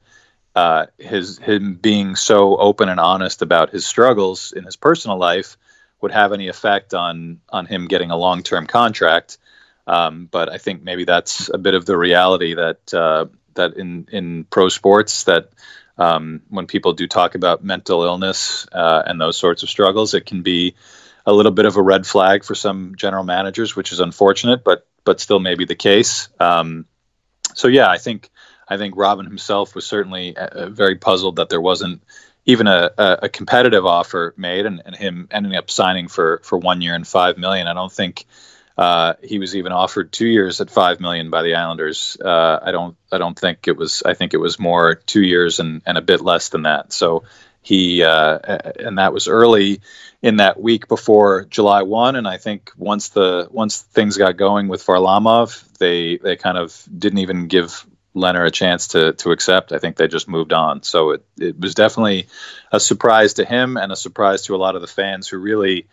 Uh, 0.57 0.87
his 0.99 1.39
him 1.39 1.75
being 1.75 2.15
so 2.15 2.57
open 2.57 2.89
and 2.89 3.01
honest 3.01 3.43
about 3.43 3.71
his 3.71 3.85
struggles 3.85 4.53
in 4.53 4.63
his 4.63 4.77
personal 4.77 5.19
life 5.19 5.57
would 6.01 6.13
have 6.13 6.33
any 6.33 6.49
effect 6.49 6.95
on 6.95 7.41
on 7.49 7.67
him 7.67 7.89
getting 7.89 8.13
a 8.13 8.17
long 8.17 8.45
term 8.45 8.67
contract. 8.67 9.39
Um, 9.87 10.29
but 10.31 10.51
I 10.51 10.59
think 10.59 10.83
maybe 10.83 11.05
that's 11.05 11.49
a 11.53 11.59
bit 11.59 11.75
of 11.75 11.87
the 11.87 11.97
reality 11.97 12.55
that 12.55 12.95
uh, 12.95 13.27
that 13.55 13.75
in 13.75 14.07
in 14.13 14.45
pro 14.45 14.69
sports 14.69 15.25
that 15.25 15.51
um, 15.97 16.43
when 16.49 16.67
people 16.67 16.93
do 16.93 17.07
talk 17.07 17.35
about 17.35 17.65
mental 17.65 18.03
illness 18.03 18.67
uh, 18.73 19.03
and 19.07 19.21
those 19.21 19.37
sorts 19.37 19.63
of 19.63 19.71
struggles, 19.71 20.15
it 20.15 20.27
can 20.27 20.43
be 20.43 20.75
a 21.27 21.33
little 21.33 21.53
bit 21.53 21.65
of 21.65 21.77
a 21.77 21.83
red 21.83 22.07
flag 22.07 22.45
for 22.45 22.55
some 22.55 22.95
general 22.97 23.25
managers, 23.25 23.75
which 23.75 23.93
is 23.93 24.01
unfortunate, 24.01 24.65
but 24.65 24.87
but 25.05 25.21
still 25.21 25.39
maybe 25.39 25.65
the 25.65 25.75
case. 25.75 26.29
Um, 26.41 26.87
so 27.55 27.69
yeah, 27.69 27.89
I 27.89 27.99
think 27.99 28.31
I 28.69 28.77
think 28.77 28.97
Robin 28.97 29.27
himself 29.27 29.75
was 29.75 29.87
certainly 29.87 30.37
uh, 30.37 30.69
very 30.69 30.97
puzzled 30.97 31.37
that 31.37 31.49
there 31.49 31.61
wasn't 31.61 32.03
even 32.47 32.67
a, 32.67 32.91
a, 32.99 33.29
competitive 33.29 33.87
offer 33.87 34.35
made 34.37 34.67
and, 34.67 34.83
and 34.85 34.95
him 34.95 35.29
ending 35.31 35.57
up 35.57 35.71
signing 35.71 36.09
for, 36.09 36.43
for 36.45 36.59
one 36.59 36.83
year 36.83 36.95
and 36.95 37.07
five 37.07 37.39
million. 37.39 37.67
I 37.67 37.73
don't 37.73 37.93
think 37.93 38.27
uh, 38.77 39.15
he 39.23 39.39
was 39.39 39.57
even 39.57 39.73
offered 39.73 40.13
two 40.13 40.27
years 40.27 40.61
at 40.61 40.71
five 40.71 41.01
million 41.01 41.31
by 41.31 41.43
the 41.43 41.55
Islanders. 41.55 42.19
Uh, 42.23 42.59
I 42.63 42.71
don't 42.73 42.97
I 43.11 43.19
don't 43.19 43.39
think 43.39 43.69
it 43.69 43.77
was. 43.77 44.03
I 44.05 44.15
think 44.15 44.35
it 44.35 44.39
was 44.39 44.59
more 44.59 44.95
two 44.95 45.23
years 45.23 45.61
and, 45.61 45.83
and 45.87 45.97
a 45.97 46.03
bit 46.03 46.21
less 46.21 46.49
than 46.49 46.63
that. 46.63 46.93
So 46.93 47.25
he 47.65 48.03
uh, 48.03 48.39
and 48.79 48.99
that 48.99 49.13
was 49.13 49.27
early 49.27 49.81
in 50.23 50.37
that 50.37 50.61
week 50.61 50.87
before 50.87 51.45
July 51.45 51.83
one. 51.83 52.15
And 52.15 52.29
I 52.29 52.37
think 52.37 52.71
once 52.77 53.09
the 53.09 53.49
once 53.51 53.81
things 53.81 54.19
got 54.19 54.37
going 54.37 54.69
with 54.69 54.85
Varlamov, 54.85 55.65
they 55.79 56.19
they 56.19 56.37
kind 56.37 56.59
of 56.59 56.87
didn't 56.97 57.19
even 57.21 57.49
give 57.49 57.87
Lehner 58.15 58.47
a 58.47 58.51
chance 58.51 58.89
to 58.89 59.15
to 59.15 59.33
accept. 59.33 59.73
I 59.73 59.79
think 59.79 59.97
they 59.97 60.09
just 60.09 60.29
moved 60.29 60.53
on. 60.53 60.83
So 60.83 61.13
it 61.13 61.25
it 61.39 61.59
was 61.59 61.75
definitely 61.75 62.29
a 62.71 62.79
surprise 62.79 63.35
to 63.35 63.47
him 63.47 63.79
and 63.79 63.91
a 63.91 63.97
surprise 63.97 64.43
to 64.43 64.55
a 64.55 64.59
lot 64.59 64.77
of 64.77 64.83
the 64.83 64.87
fans 64.87 65.27
who 65.27 65.39
really 65.39 65.87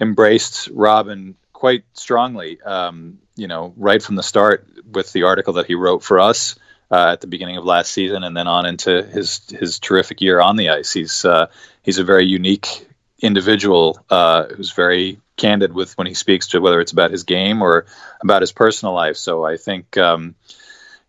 embraced 0.00 0.68
Robin 0.72 1.34
quite 1.52 1.84
strongly. 1.92 2.60
Um, 2.62 3.18
you 3.34 3.48
know, 3.48 3.74
right 3.76 4.02
from 4.02 4.14
the 4.14 4.22
start 4.22 4.66
with 4.90 5.12
the 5.12 5.24
article 5.24 5.54
that 5.54 5.66
he 5.66 5.74
wrote 5.74 6.04
for 6.04 6.20
us. 6.20 6.54
Uh, 6.88 7.08
at 7.10 7.20
the 7.20 7.26
beginning 7.26 7.56
of 7.56 7.64
last 7.64 7.90
season, 7.90 8.22
and 8.22 8.36
then 8.36 8.46
on 8.46 8.64
into 8.64 9.02
his 9.02 9.40
his 9.50 9.80
terrific 9.80 10.20
year 10.20 10.40
on 10.40 10.54
the 10.54 10.68
ice. 10.68 10.92
He's 10.92 11.24
uh, 11.24 11.48
he's 11.82 11.98
a 11.98 12.04
very 12.04 12.26
unique 12.26 12.86
individual 13.18 13.98
uh, 14.08 14.44
who's 14.44 14.70
very 14.70 15.18
candid 15.36 15.72
with 15.72 15.98
when 15.98 16.06
he 16.06 16.14
speaks 16.14 16.46
to 16.48 16.60
whether 16.60 16.80
it's 16.80 16.92
about 16.92 17.10
his 17.10 17.24
game 17.24 17.60
or 17.60 17.86
about 18.22 18.42
his 18.42 18.52
personal 18.52 18.94
life. 18.94 19.16
So 19.16 19.44
I 19.44 19.56
think. 19.56 19.96
Um, 19.96 20.36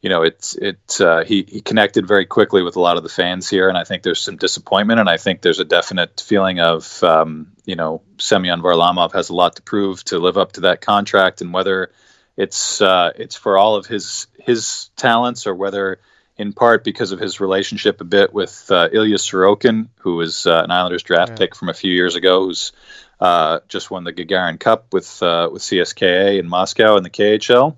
you 0.01 0.09
know, 0.09 0.21
it's 0.21 0.55
it. 0.55 1.01
Uh, 1.01 1.23
he 1.23 1.43
he 1.47 1.61
connected 1.61 2.07
very 2.07 2.25
quickly 2.25 2.61
with 2.61 2.75
a 2.75 2.79
lot 2.79 2.97
of 2.97 3.03
the 3.03 3.09
fans 3.09 3.49
here, 3.49 3.67
and 3.67 3.77
I 3.77 3.83
think 3.83 4.03
there's 4.03 4.21
some 4.21 4.37
disappointment, 4.37 4.99
and 4.99 5.09
I 5.09 5.17
think 5.17 5.41
there's 5.41 5.59
a 5.59 5.65
definite 5.65 6.21
feeling 6.21 6.59
of, 6.59 7.03
um, 7.03 7.51
you 7.65 7.75
know, 7.75 8.03
Semyon 8.19 8.61
Varlamov 8.61 9.13
has 9.13 9.29
a 9.29 9.35
lot 9.35 9.55
to 9.55 9.63
prove 9.63 10.03
to 10.05 10.19
live 10.19 10.37
up 10.37 10.51
to 10.53 10.61
that 10.61 10.81
contract, 10.81 11.41
and 11.41 11.51
whether 11.51 11.91
it's 12.37 12.79
uh, 12.81 13.11
it's 13.15 13.35
for 13.35 13.57
all 13.57 13.75
of 13.75 13.87
his 13.87 14.27
his 14.39 14.89
talents 14.95 15.47
or 15.47 15.55
whether 15.55 15.99
in 16.37 16.53
part 16.53 16.83
because 16.83 17.11
of 17.11 17.19
his 17.19 17.39
relationship 17.39 17.99
a 17.99 18.03
bit 18.03 18.31
with 18.31 18.69
uh, 18.69 18.89
Ilya 18.91 19.17
Sorokin, 19.17 19.87
who 19.97 20.17
was 20.17 20.45
uh, 20.45 20.61
an 20.63 20.71
Islanders 20.71 21.03
draft 21.03 21.31
yeah. 21.31 21.37
pick 21.37 21.55
from 21.55 21.69
a 21.69 21.73
few 21.73 21.91
years 21.91 22.15
ago, 22.15 22.45
who's 22.45 22.71
uh, 23.19 23.59
just 23.67 23.89
won 23.89 24.03
the 24.03 24.13
Gagarin 24.13 24.59
Cup 24.59 24.93
with 24.93 25.21
uh, 25.23 25.49
with 25.51 25.63
CSKA 25.63 26.39
in 26.39 26.47
Moscow 26.47 26.97
in 26.97 27.03
the 27.03 27.09
KHL, 27.09 27.75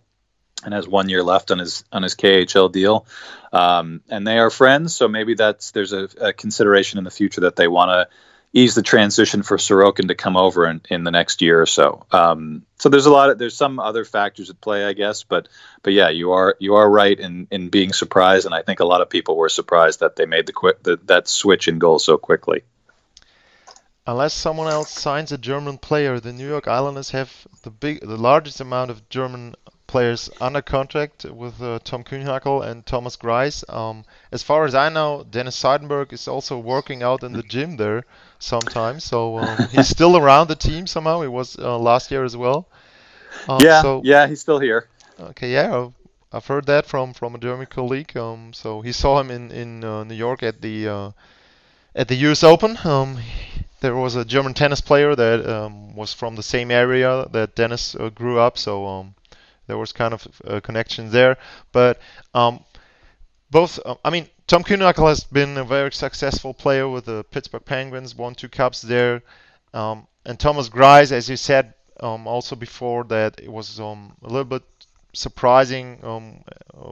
and 0.66 0.74
has 0.74 0.88
one 0.88 1.08
year 1.08 1.24
left 1.24 1.52
on 1.52 1.60
his 1.60 1.86
on 1.92 2.04
his 2.04 2.16
KHL 2.16 2.72
deal. 2.72 3.08
Um, 3.54 4.02
and 4.10 4.28
they 4.28 4.38
are 4.38 4.50
friends, 4.50 4.94
so 4.96 5.08
maybe 5.08 5.36
that's 5.36 5.72
there's 5.72 5.94
a, 5.94 6.10
a 6.20 6.34
consideration 6.34 6.98
in 6.98 7.06
the 7.06 7.12
future 7.12 7.42
that 7.42 7.56
they 7.56 7.70
want 7.70 7.90
to 7.90 8.16
ease 8.54 8.76
the 8.76 8.82
transition 8.82 9.44
for 9.44 9.58
Sorokin 9.58 10.08
to 10.08 10.16
come 10.16 10.36
over 10.36 10.66
in, 10.68 10.82
in 10.90 11.04
the 11.04 11.12
next 11.12 11.42
year 11.42 11.62
or 11.62 11.66
so. 11.66 12.06
Um, 12.12 12.64
so 12.78 12.90
there's 12.90 13.06
a 13.06 13.12
lot 13.12 13.30
of 13.30 13.38
there's 13.38 13.56
some 13.56 13.80
other 13.80 14.06
factors 14.06 14.50
at 14.50 14.60
play, 14.60 14.86
I 14.86 14.94
guess, 14.94 15.24
but 15.24 15.48
but 15.84 15.94
yeah, 15.94 16.10
you 16.10 16.32
are 16.32 16.56
you 16.60 16.76
are 16.76 16.90
right 16.90 17.20
in 17.20 17.48
in 17.52 17.70
being 17.70 17.94
surprised, 17.94 18.46
and 18.46 18.56
I 18.56 18.62
think 18.62 18.80
a 18.80 18.86
lot 18.86 19.02
of 19.02 19.10
people 19.10 19.38
were 19.38 19.50
surprised 19.50 20.00
that 20.00 20.16
they 20.16 20.26
made 20.26 20.48
the 20.48 20.54
quick 20.54 20.82
the, 20.84 20.98
that 21.06 21.28
switch 21.28 21.68
in 21.68 21.80
goal 21.80 22.00
so 22.00 22.18
quickly. 22.18 22.64
Unless 24.08 24.34
someone 24.34 24.72
else 24.72 24.90
signs 24.90 25.32
a 25.32 25.38
German 25.38 25.78
player, 25.78 26.20
the 26.20 26.34
New 26.34 26.48
York 26.48 26.68
Islanders 26.68 27.12
have 27.12 27.32
the 27.62 27.70
big 27.70 28.02
the 28.02 28.18
largest 28.18 28.60
amount 28.60 28.90
of 28.90 29.08
German 29.10 29.56
players 29.86 30.30
under 30.40 30.62
contract 30.62 31.26
with 31.26 31.62
uh, 31.62 31.80
Tom 31.84 32.04
Kühnhackl 32.04 32.66
and 32.66 32.86
Thomas 32.86 33.18
Greiss. 33.18 33.64
Um, 33.74 34.06
as 34.32 34.44
far 34.44 34.66
as 34.66 34.76
I 34.76 34.90
know, 34.90 35.26
Dennis 35.30 35.62
Seidenberg 35.62 36.14
is 36.14 36.28
also 36.28 36.58
working 36.58 37.04
out 37.04 37.24
in 37.24 37.34
the 37.34 37.44
gym 37.44 37.78
there 37.78 38.04
sometimes, 38.40 39.04
so 39.04 39.38
um, 39.38 39.68
he's 39.72 39.88
still 39.88 40.18
around 40.18 40.48
the 40.48 40.56
team 40.56 40.88
somehow. 40.88 41.22
He 41.22 41.28
was 41.28 41.58
uh, 41.58 41.78
last 41.78 42.12
year 42.12 42.24
as 42.24 42.36
well. 42.36 42.68
Um, 43.48 43.60
yeah, 43.62 43.82
so, 43.82 44.02
yeah, 44.04 44.28
he's 44.28 44.42
still 44.42 44.60
here. 44.60 44.88
Okay, 45.20 45.54
yeah, 45.54 45.90
I've 46.32 46.46
heard 46.48 46.66
that 46.68 46.86
from 46.86 47.14
from 47.14 47.36
a 47.36 47.38
German 47.38 47.68
colleague. 47.68 48.16
Um, 48.16 48.54
so 48.54 48.82
he 48.82 48.92
saw 48.92 49.20
him 49.20 49.32
in 49.32 49.52
in 49.52 49.84
uh, 49.84 50.04
New 50.04 50.16
York 50.16 50.44
at 50.44 50.62
the 50.62 50.88
uh, 50.88 51.12
at 51.96 52.08
the 52.08 52.16
U.S. 52.16 52.44
Open. 52.44 52.78
Um, 52.84 53.20
there 53.82 53.96
was 53.96 54.16
a 54.16 54.26
German 54.26 54.54
tennis 54.54 54.82
player 54.82 55.16
that 55.16 55.46
um, 55.50 55.96
was 55.96 56.14
from 56.14 56.36
the 56.36 56.44
same 56.44 56.70
area 56.72 57.28
that 57.32 57.56
Dennis 57.56 57.96
uh, 57.96 58.10
grew 58.10 58.40
up, 58.40 58.58
so 58.58 58.86
um, 58.86 59.16
there 59.68 59.78
was 59.78 59.92
kind 59.92 60.14
of 60.14 60.28
a 60.44 60.62
connection 60.62 61.12
there. 61.12 61.38
But 61.72 62.00
um, 62.34 62.64
both, 63.52 63.80
uh, 63.86 63.96
I 64.04 64.10
mean, 64.10 64.28
Tom 64.48 64.64
Kühnhackl 64.64 65.08
has 65.08 65.24
been 65.24 65.58
a 65.58 65.64
very 65.64 65.92
successful 65.92 66.54
player 66.54 66.88
with 66.88 67.06
the 67.06 67.24
Pittsburgh 67.26 67.66
Penguins, 67.66 68.16
won 68.16 68.36
two 68.36 68.50
cups 68.50 68.82
there. 68.82 69.22
Um, 69.74 70.08
and 70.26 70.40
Thomas 70.40 70.70
Greiss, 70.70 71.12
as 71.12 71.30
you 71.30 71.38
said 71.38 71.74
um, 72.00 72.28
also 72.28 72.56
before, 72.56 73.04
that 73.06 73.40
it 73.40 73.52
was 73.52 73.80
um, 73.80 74.14
a 74.24 74.28
little 74.28 74.44
bit 74.44 74.64
surprising 75.14 76.00
um, 76.04 76.44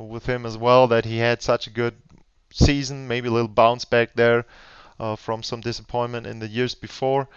with 0.08 0.26
him 0.26 0.46
as 0.46 0.58
well 0.58 0.88
that 0.88 1.06
he 1.06 1.18
had 1.18 1.42
such 1.42 1.68
a 1.68 1.72
good 1.72 1.96
season, 2.52 3.08
maybe 3.08 3.28
a 3.28 3.32
little 3.32 3.48
bounce 3.48 3.86
back 3.86 4.14
there 4.16 4.46
uh, 5.00 5.16
from 5.16 5.44
some 5.44 5.62
disappointment 5.62 6.28
in 6.28 6.40
the 6.40 6.48
years 6.48 6.76
before. 6.76 7.28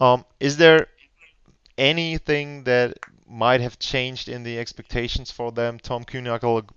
Um, 0.00 0.24
is 0.40 0.56
there 0.56 0.88
anything 1.78 2.64
that 2.64 2.98
might 3.28 3.60
have 3.60 3.78
changed 3.78 4.28
in 4.28 4.42
the 4.42 4.58
expectations 4.58 5.30
for 5.30 5.52
them. 5.52 5.78
Tom 5.78 6.04
Kühnhackl, 6.04 6.68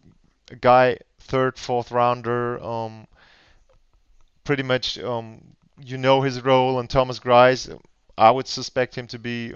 a, 0.51 0.55
guy 0.55 0.97
third, 1.19 1.57
fourth 1.57 1.91
rounder, 1.91 2.61
um, 2.63 3.07
pretty 4.43 4.63
much 4.63 4.97
um, 4.99 5.41
you 5.83 5.97
know 5.97 6.21
his 6.21 6.41
role, 6.41 6.79
and 6.79 6.89
Thomas 6.89 7.19
Greiss, 7.19 7.69
I 8.17 8.31
would 8.31 8.47
suspect 8.47 8.95
him 8.95 9.07
to 9.07 9.19
be 9.19 9.53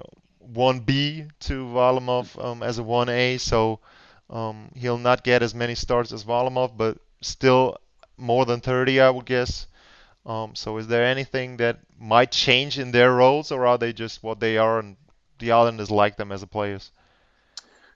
1B 0.54 1.30
to 1.42 1.66
Varlamov 1.66 2.44
um, 2.44 2.64
as 2.64 2.80
a 2.80 2.84
1A, 2.84 3.40
so 3.40 3.80
um, 4.30 4.72
he'll 4.76 4.98
not 4.98 5.24
get 5.24 5.44
as 5.44 5.56
many 5.56 5.76
starts 5.76 6.12
as 6.12 6.24
Varlamov, 6.24 6.78
but 6.78 6.98
still 7.22 7.78
more 8.18 8.46
than 8.46 8.62
30, 8.62 9.02
I 9.02 9.10
would 9.10 9.26
guess. 9.26 9.68
Um, 10.26 10.56
so 10.56 10.78
is 10.78 10.88
there 10.88 11.06
anything 11.06 11.58
that 11.58 11.80
might 12.00 12.32
change 12.32 12.80
in 12.80 12.92
their 12.92 13.12
roles, 13.14 13.52
or 13.52 13.66
are 13.66 13.78
they 13.78 13.94
just 13.94 14.24
what 14.24 14.40
they 14.40 14.58
are 14.58 14.80
and 14.80 14.96
the 15.40 15.52
Islanders 15.52 15.92
like 15.92 16.16
them 16.16 16.32
as 16.32 16.44
a 16.44 16.48
players? 16.48 16.92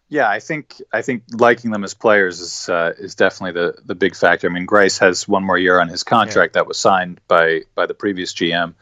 Yeah, 0.10 0.30
I 0.30 0.40
think 0.40 0.82
I 0.94 1.02
think 1.02 1.24
liking 1.34 1.72
them 1.72 1.84
as 1.84 1.94
players 1.94 2.40
is 2.40 2.70
uh, 2.70 2.94
is 2.98 3.16
definitely 3.16 3.62
the 3.62 3.82
the 3.84 3.96
big 3.96 4.16
factor. 4.16 4.50
I 4.50 4.54
mean, 4.54 4.66
Greiss 4.66 5.00
has 5.00 5.28
one 5.28 5.44
more 5.44 5.58
year 5.58 5.82
on 5.82 5.90
his 5.90 6.04
contract 6.04 6.56
yeah. 6.56 6.62
that 6.62 6.68
was 6.68 6.78
signed 6.78 7.20
by 7.28 7.64
by 7.76 7.88
the 7.88 7.94
previous 7.94 8.34
GM, 8.34 8.74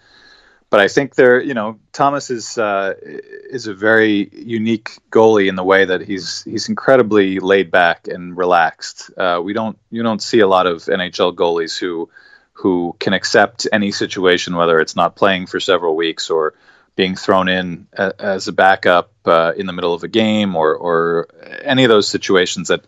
but 0.70 0.80
I 0.82 0.88
think 0.88 1.16
they're 1.16 1.42
you 1.42 1.56
know 1.56 1.80
Thomas 1.94 2.30
is 2.30 2.60
uh, 2.60 2.94
is 3.02 3.66
a 3.66 3.74
very 3.74 4.30
unique 4.34 5.00
goalie 5.10 5.50
in 5.50 5.56
the 5.56 5.64
way 5.64 5.86
that 5.86 6.02
he's 6.02 6.44
he's 6.44 6.70
incredibly 6.70 7.40
laid 7.40 7.72
back 7.72 8.08
and 8.08 8.38
relaxed. 8.38 9.10
Uh, 9.18 9.42
we 9.44 9.54
don't 9.54 9.80
you 9.90 10.04
don't 10.04 10.22
see 10.22 10.42
a 10.42 10.48
lot 10.48 10.68
of 10.68 10.84
NHL 10.84 11.34
goalies 11.34 11.80
who 11.80 12.08
who 12.54 12.96
can 13.00 13.14
accept 13.14 13.68
any 13.74 13.92
situation, 13.92 14.56
whether 14.56 14.80
it's 14.80 14.96
not 14.96 15.16
playing 15.16 15.48
for 15.48 15.60
several 15.60 15.96
weeks 15.96 16.30
or 16.30 16.54
being 16.96 17.16
thrown 17.16 17.50
in 17.50 17.88
a, 17.94 18.14
as 18.20 18.48
a 18.48 18.54
backup 18.54 19.12
uh, 19.26 19.54
in 19.58 19.66
the 19.66 19.74
middle 19.74 19.94
of 19.94 20.04
a 20.04 20.08
game 20.08 20.56
or 20.56 20.76
or 20.76 21.28
any 21.64 21.84
of 21.84 21.90
those 21.90 22.08
situations 22.08 22.70
that 22.70 22.86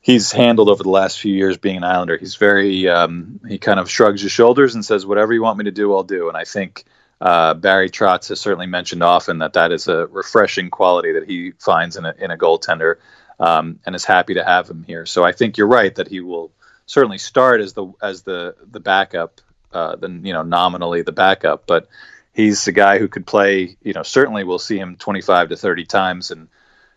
he's 0.00 0.32
handled 0.32 0.68
over 0.68 0.82
the 0.82 0.90
last 0.90 1.18
few 1.18 1.34
years 1.34 1.56
being 1.56 1.76
an 1.76 1.84
Islander. 1.84 2.16
He's 2.16 2.36
very 2.36 2.88
um, 2.88 3.40
he 3.48 3.58
kind 3.58 3.80
of 3.80 3.90
shrugs 3.90 4.22
his 4.22 4.32
shoulders 4.32 4.74
and 4.74 4.84
says, 4.84 5.06
"Whatever 5.06 5.32
you 5.32 5.42
want 5.42 5.58
me 5.58 5.64
to 5.64 5.70
do, 5.70 5.94
I'll 5.94 6.04
do." 6.04 6.28
And 6.28 6.36
I 6.36 6.44
think 6.44 6.84
uh, 7.20 7.54
Barry 7.54 7.90
Trotz 7.90 8.28
has 8.28 8.40
certainly 8.40 8.66
mentioned 8.66 9.02
often 9.02 9.38
that 9.38 9.54
that 9.54 9.72
is 9.72 9.88
a 9.88 10.06
refreshing 10.06 10.70
quality 10.70 11.12
that 11.12 11.28
he 11.28 11.52
finds 11.58 11.96
in 11.96 12.04
a 12.04 12.14
in 12.18 12.30
a 12.30 12.36
goaltender, 12.36 12.96
um, 13.40 13.80
and 13.84 13.94
is 13.94 14.04
happy 14.04 14.34
to 14.34 14.44
have 14.44 14.68
him 14.68 14.84
here. 14.84 15.06
So 15.06 15.24
I 15.24 15.32
think 15.32 15.56
you're 15.56 15.66
right 15.66 15.94
that 15.94 16.08
he 16.08 16.20
will 16.20 16.52
certainly 16.86 17.18
start 17.18 17.60
as 17.60 17.72
the 17.72 17.92
as 18.00 18.22
the 18.22 18.56
the 18.70 18.80
backup, 18.80 19.40
uh, 19.72 19.96
then 19.96 20.24
you 20.24 20.32
know 20.32 20.42
nominally 20.42 21.02
the 21.02 21.12
backup, 21.12 21.66
but 21.66 21.88
he's 22.38 22.64
the 22.64 22.72
guy 22.72 22.98
who 22.98 23.08
could 23.08 23.26
play. 23.26 23.76
You 23.82 23.92
know, 23.92 24.04
certainly 24.04 24.44
we'll 24.44 24.60
see 24.60 24.78
him 24.78 24.96
25 24.96 25.50
to 25.50 25.56
30 25.56 25.84
times, 25.84 26.30
and 26.30 26.48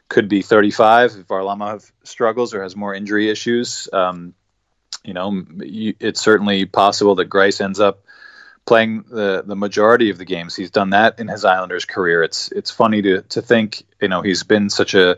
could 0.08 0.30
be 0.30 0.44
35 0.44 1.16
if 1.18 1.28
Varlamov 1.28 1.92
struggles 2.04 2.54
or 2.54 2.62
has 2.62 2.76
more 2.76 2.94
injury 2.94 3.30
issues. 3.30 3.90
Um, 3.92 4.36
you 5.04 5.14
know, 5.14 5.44
it's 5.60 6.22
certainly 6.22 6.66
possible 6.66 7.16
that 7.16 7.30
Greiss 7.30 7.60
ends 7.60 7.80
up 7.80 8.04
playing 8.68 9.04
the 9.10 9.42
the 9.44 9.56
majority 9.56 10.12
of 10.12 10.20
the 10.20 10.26
games. 10.26 10.56
He's 10.56 10.70
done 10.70 10.92
that 10.92 11.20
in 11.20 11.28
his 11.28 11.44
Islanders 11.44 11.86
career. 11.86 12.22
It's 12.22 12.52
it's 12.52 12.70
funny 12.70 13.02
to 13.02 13.24
to 13.24 13.42
think, 13.42 13.84
you 14.00 14.10
know, 14.10 14.22
he's 14.22 14.44
been 14.44 14.70
such 14.70 14.94
a 14.94 15.18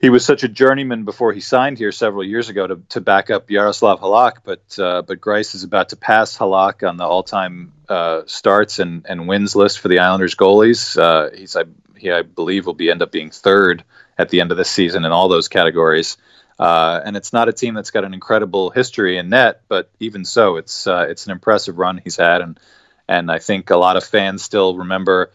he 0.00 0.10
was 0.10 0.24
such 0.24 0.44
a 0.44 0.48
journeyman 0.48 1.04
before 1.04 1.32
he 1.32 1.40
signed 1.40 1.78
here 1.78 1.92
several 1.92 2.24
years 2.24 2.48
ago 2.48 2.66
to, 2.66 2.82
to 2.90 3.00
back 3.00 3.30
up 3.30 3.50
Yaroslav 3.50 4.00
Halak, 4.00 4.38
but 4.44 4.78
uh, 4.78 5.02
but 5.02 5.20
Greiss 5.20 5.54
is 5.54 5.64
about 5.64 5.90
to 5.90 5.96
pass 5.96 6.36
Halak 6.36 6.86
on 6.88 6.96
the 6.96 7.04
all-time 7.04 7.72
uh, 7.88 8.22
starts 8.26 8.78
and, 8.78 9.06
and 9.08 9.28
wins 9.28 9.56
list 9.56 9.78
for 9.78 9.88
the 9.88 10.00
Islanders 10.00 10.34
goalies. 10.34 10.98
Uh, 10.98 11.34
he's 11.34 11.56
I, 11.56 11.64
he 11.96 12.10
I 12.10 12.22
believe 12.22 12.66
will 12.66 12.74
be 12.74 12.90
end 12.90 13.02
up 13.02 13.12
being 13.12 13.30
third 13.30 13.84
at 14.18 14.28
the 14.28 14.40
end 14.40 14.50
of 14.50 14.56
the 14.56 14.64
season 14.64 15.04
in 15.04 15.12
all 15.12 15.28
those 15.28 15.48
categories. 15.48 16.16
Uh, 16.58 17.00
and 17.04 17.16
it's 17.16 17.32
not 17.32 17.48
a 17.48 17.52
team 17.52 17.74
that's 17.74 17.90
got 17.90 18.04
an 18.04 18.14
incredible 18.14 18.70
history 18.70 19.18
in 19.18 19.28
net, 19.28 19.62
but 19.68 19.90
even 19.98 20.24
so, 20.24 20.56
it's 20.56 20.86
uh, 20.86 21.06
it's 21.08 21.26
an 21.26 21.32
impressive 21.32 21.78
run 21.78 22.00
he's 22.02 22.16
had, 22.16 22.42
and 22.42 22.60
and 23.08 23.30
I 23.30 23.38
think 23.38 23.70
a 23.70 23.76
lot 23.76 23.96
of 23.96 24.04
fans 24.04 24.42
still 24.42 24.76
remember 24.76 25.30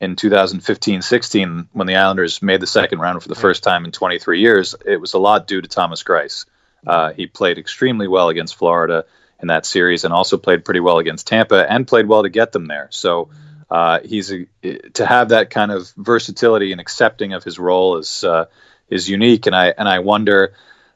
in 0.00 0.16
2015-16 0.16 1.68
when 1.72 1.86
the 1.86 1.96
Islanders 1.96 2.42
made 2.42 2.60
the 2.60 2.66
second 2.66 2.98
round 2.98 3.22
for 3.22 3.28
the 3.28 3.34
first 3.34 3.62
time 3.62 3.84
in 3.84 3.92
23 3.92 4.40
years, 4.40 4.74
it 4.84 5.00
was 5.00 5.14
a 5.14 5.18
lot 5.18 5.46
due 5.46 5.60
to 5.60 5.68
Thomas 5.68 6.02
Greiss. 6.02 6.46
Uh, 6.86 7.12
he 7.12 7.26
played 7.26 7.58
extremely 7.58 8.08
well 8.08 8.28
against 8.28 8.56
Florida 8.56 9.06
in 9.40 9.48
that 9.48 9.66
series, 9.66 10.04
and 10.04 10.12
also 10.12 10.36
played 10.36 10.64
pretty 10.64 10.80
well 10.80 10.98
against 10.98 11.26
Tampa, 11.26 11.70
and 11.70 11.86
played 11.86 12.06
well 12.06 12.22
to 12.22 12.28
get 12.28 12.52
them 12.52 12.66
there. 12.66 12.88
So 12.90 13.30
uh, 13.70 14.00
he's 14.04 14.32
a, 14.32 14.46
to 14.62 15.06
have 15.06 15.30
that 15.30 15.50
kind 15.50 15.72
of 15.72 15.92
versatility 15.96 16.72
and 16.72 16.80
accepting 16.80 17.32
of 17.32 17.42
his 17.44 17.58
role 17.58 17.98
is 17.98 18.24
uh, 18.24 18.46
is 18.88 19.08
unique, 19.08 19.46
and 19.46 19.56
I 19.56 19.68
and 19.68 19.88
I 19.88 20.00
wonder 20.00 20.54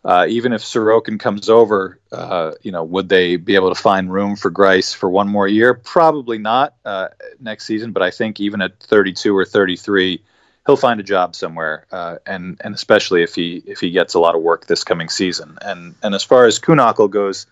uh, 0.09 0.25
even 0.27 0.55
if 0.55 0.63
Sorokin 0.63 1.21
comes 1.21 1.51
over, 1.51 2.01
uh, 2.11 2.53
you 2.63 2.73
know, 2.73 2.83
would 2.83 3.11
they 3.11 3.37
be 3.37 3.57
able 3.57 3.69
to 3.69 3.79
find 3.79 4.11
room 4.11 4.37
for 4.37 4.51
Greiss 4.51 4.97
for 4.97 5.11
one 5.11 5.29
more 5.29 5.47
year? 5.47 5.75
Probably 5.75 6.39
not 6.39 6.75
uh, 6.83 7.09
next 7.39 7.67
season, 7.67 7.93
but 7.93 8.03
I 8.03 8.11
think 8.11 8.41
even 8.41 8.63
at 8.63 8.81
32 8.81 9.37
or 9.37 9.45
33, 9.45 10.23
he'll 10.65 10.77
find 10.79 10.99
a 10.99 11.03
job 11.03 11.37
somewhere, 11.37 11.85
uh, 11.93 12.17
and 12.25 12.59
and 12.65 12.75
especially 12.75 13.23
if 13.23 13.35
he 13.35 13.63
if 13.67 13.81
he 13.81 13.91
gets 13.91 14.15
a 14.15 14.19
lot 14.19 14.35
of 14.35 14.41
work 14.41 14.67
this 14.67 14.83
coming 14.83 15.11
season. 15.11 15.59
And 15.61 15.95
and 16.03 16.15
as 16.15 16.25
far 16.25 16.47
as 16.47 16.59
Kühnhackl 16.59 17.11
goes, 17.11 17.47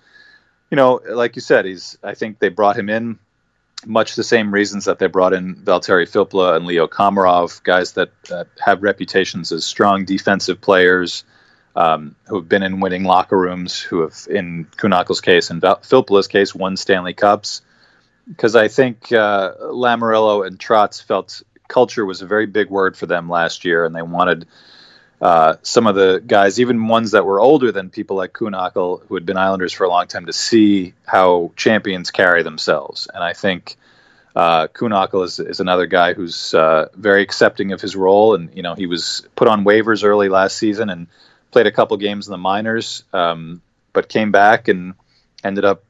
you 0.70 0.76
know, 0.76 1.02
like 1.06 1.36
you 1.36 1.42
said, 1.42 1.66
he's 1.66 1.98
I 2.02 2.14
think 2.14 2.38
they 2.38 2.48
brought 2.48 2.78
him 2.78 2.88
in 2.88 3.18
much 3.84 4.14
the 4.14 4.24
same 4.24 4.50
reasons 4.50 4.86
that 4.86 4.98
they 4.98 5.08
brought 5.08 5.34
in 5.34 5.56
Valtteri 5.56 6.10
Filppula 6.10 6.56
and 6.56 6.64
Leo 6.64 6.86
Komarov, 6.86 7.62
guys 7.64 7.92
that 7.92 8.12
have 8.64 8.82
reputations 8.82 9.52
as 9.52 9.66
strong 9.66 10.06
defensive 10.06 10.58
players, 10.62 11.22
um, 11.76 12.16
who 12.26 12.36
have 12.36 12.48
been 12.48 12.62
in 12.62 12.80
winning 12.80 13.04
locker 13.04 13.38
rooms, 13.38 13.78
who 13.78 14.00
have, 14.00 14.26
in 14.28 14.66
Kühne's 14.76 15.20
case 15.20 15.50
and 15.50 15.62
Filppula's 15.62 16.26
case, 16.26 16.54
won 16.54 16.76
Stanley 16.76 17.14
Cups. 17.14 17.62
Because 18.26 18.56
I 18.56 18.66
think 18.66 19.12
uh, 19.12 19.52
Lamoriello 19.60 20.44
and 20.44 20.58
Trotz 20.58 21.00
felt 21.00 21.42
culture 21.68 22.04
was 22.04 22.22
a 22.22 22.26
very 22.26 22.46
big 22.46 22.70
word 22.70 22.96
for 22.96 23.06
them 23.06 23.28
last 23.28 23.64
year, 23.64 23.84
and 23.84 23.94
they 23.94 24.02
wanted 24.02 24.46
uh, 25.20 25.56
some 25.62 25.86
of 25.86 25.94
the 25.94 26.22
guys, 26.26 26.58
even 26.58 26.88
ones 26.88 27.12
that 27.12 27.24
were 27.24 27.40
older 27.40 27.72
than 27.72 27.90
people 27.90 28.16
like 28.16 28.32
Kühnhackl, 28.32 29.06
who 29.06 29.14
had 29.14 29.26
been 29.26 29.36
Islanders 29.36 29.72
for 29.72 29.84
a 29.84 29.88
long 29.88 30.06
time, 30.06 30.26
to 30.26 30.32
see 30.32 30.94
how 31.04 31.52
champions 31.56 32.10
carry 32.10 32.42
themselves. 32.42 33.08
And 33.12 33.22
I 33.22 33.32
think 33.32 33.76
uh, 34.34 34.66
Kühnhackl 34.68 35.24
is, 35.24 35.38
is 35.38 35.60
another 35.60 35.86
guy 35.86 36.12
who's 36.14 36.52
uh, 36.52 36.88
very 36.94 37.22
accepting 37.22 37.72
of 37.72 37.80
his 37.80 37.94
role. 37.96 38.34
And, 38.34 38.50
you 38.54 38.62
know, 38.62 38.74
he 38.74 38.86
was 38.86 39.26
put 39.36 39.48
on 39.48 39.64
waivers 39.64 40.04
early 40.04 40.28
last 40.28 40.56
season 40.56 40.90
and 40.90 41.06
played 41.56 41.66
a 41.66 41.72
couple 41.72 41.96
games 41.96 42.26
in 42.26 42.32
the 42.32 42.36
minors, 42.36 43.02
um, 43.14 43.62
but 43.94 44.10
came 44.10 44.30
back 44.30 44.68
and 44.68 44.92
ended 45.42 45.64
up 45.64 45.84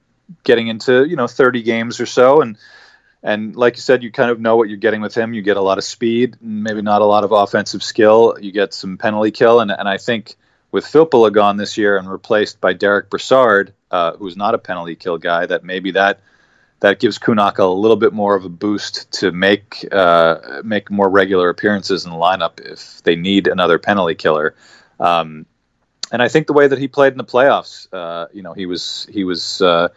getting 0.44 0.68
into, 0.68 1.04
you 1.04 1.16
know, 1.16 1.26
30 1.26 1.62
games 1.62 1.98
or 1.98 2.06
so. 2.06 2.40
And, 2.40 2.56
and 3.20 3.56
like 3.56 3.74
you 3.74 3.80
said, 3.80 4.04
you 4.04 4.12
kind 4.12 4.30
of 4.30 4.38
know 4.38 4.56
what 4.56 4.68
you're 4.68 4.76
getting 4.76 5.00
with 5.00 5.12
him. 5.12 5.34
You 5.34 5.42
get 5.42 5.56
a 5.56 5.60
lot 5.60 5.76
of 5.76 5.82
speed, 5.82 6.36
maybe 6.40 6.82
not 6.82 7.02
a 7.02 7.04
lot 7.04 7.24
of 7.24 7.32
offensive 7.32 7.82
skill. 7.82 8.36
You 8.40 8.52
get 8.52 8.74
some 8.74 8.96
penalty 8.96 9.32
kill, 9.32 9.58
and 9.58 9.72
and 9.72 9.88
I 9.88 9.98
think 9.98 10.36
with 10.70 10.84
Filppula 10.84 11.32
gone 11.32 11.56
this 11.56 11.76
year 11.76 11.96
and 11.96 12.08
replaced 12.08 12.60
by 12.60 12.72
Derek 12.72 13.10
Brassard, 13.10 13.72
uh, 13.90 14.12
who's 14.12 14.36
not 14.36 14.54
a 14.54 14.58
penalty 14.58 14.94
kill 14.94 15.18
guy, 15.18 15.46
that 15.46 15.64
maybe 15.64 15.90
that 15.90 16.20
that 16.78 17.00
gives 17.00 17.18
Kühnhackl 17.18 17.58
a 17.58 17.80
little 17.80 17.96
bit 17.96 18.12
more 18.12 18.36
of 18.36 18.44
a 18.44 18.48
boost 18.48 19.10
to 19.14 19.32
make 19.32 19.84
uh, 19.90 20.62
make 20.62 20.92
more 20.92 21.10
regular 21.10 21.48
appearances 21.48 22.04
in 22.04 22.12
the 22.12 22.16
lineup 22.16 22.60
if 22.60 23.02
they 23.02 23.16
need 23.16 23.48
another 23.48 23.80
penalty 23.80 24.14
killer. 24.14 24.54
Um, 25.00 25.46
and 26.12 26.22
I 26.22 26.28
think 26.28 26.46
the 26.46 26.52
way 26.52 26.68
that 26.68 26.78
he 26.78 26.88
played 26.88 27.12
in 27.12 27.18
the 27.18 27.24
playoffs, 27.24 27.88
uh, 27.92 28.26
you 28.32 28.42
know, 28.42 28.52
he 28.52 28.66
was 28.66 29.06
he 29.10 29.24
was 29.24 29.60
uh, 29.60 29.88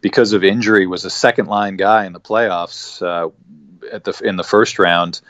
because 0.00 0.32
of 0.32 0.44
injury, 0.44 0.86
was 0.86 1.04
a 1.04 1.10
second 1.10 1.46
line 1.46 1.76
guy 1.76 2.06
in 2.06 2.12
the 2.12 2.20
playoffs 2.20 3.00
uh, 3.02 3.30
at 3.92 4.04
the 4.04 4.20
in 4.24 4.36
the 4.36 4.44
first 4.44 4.78
round. 4.78 5.20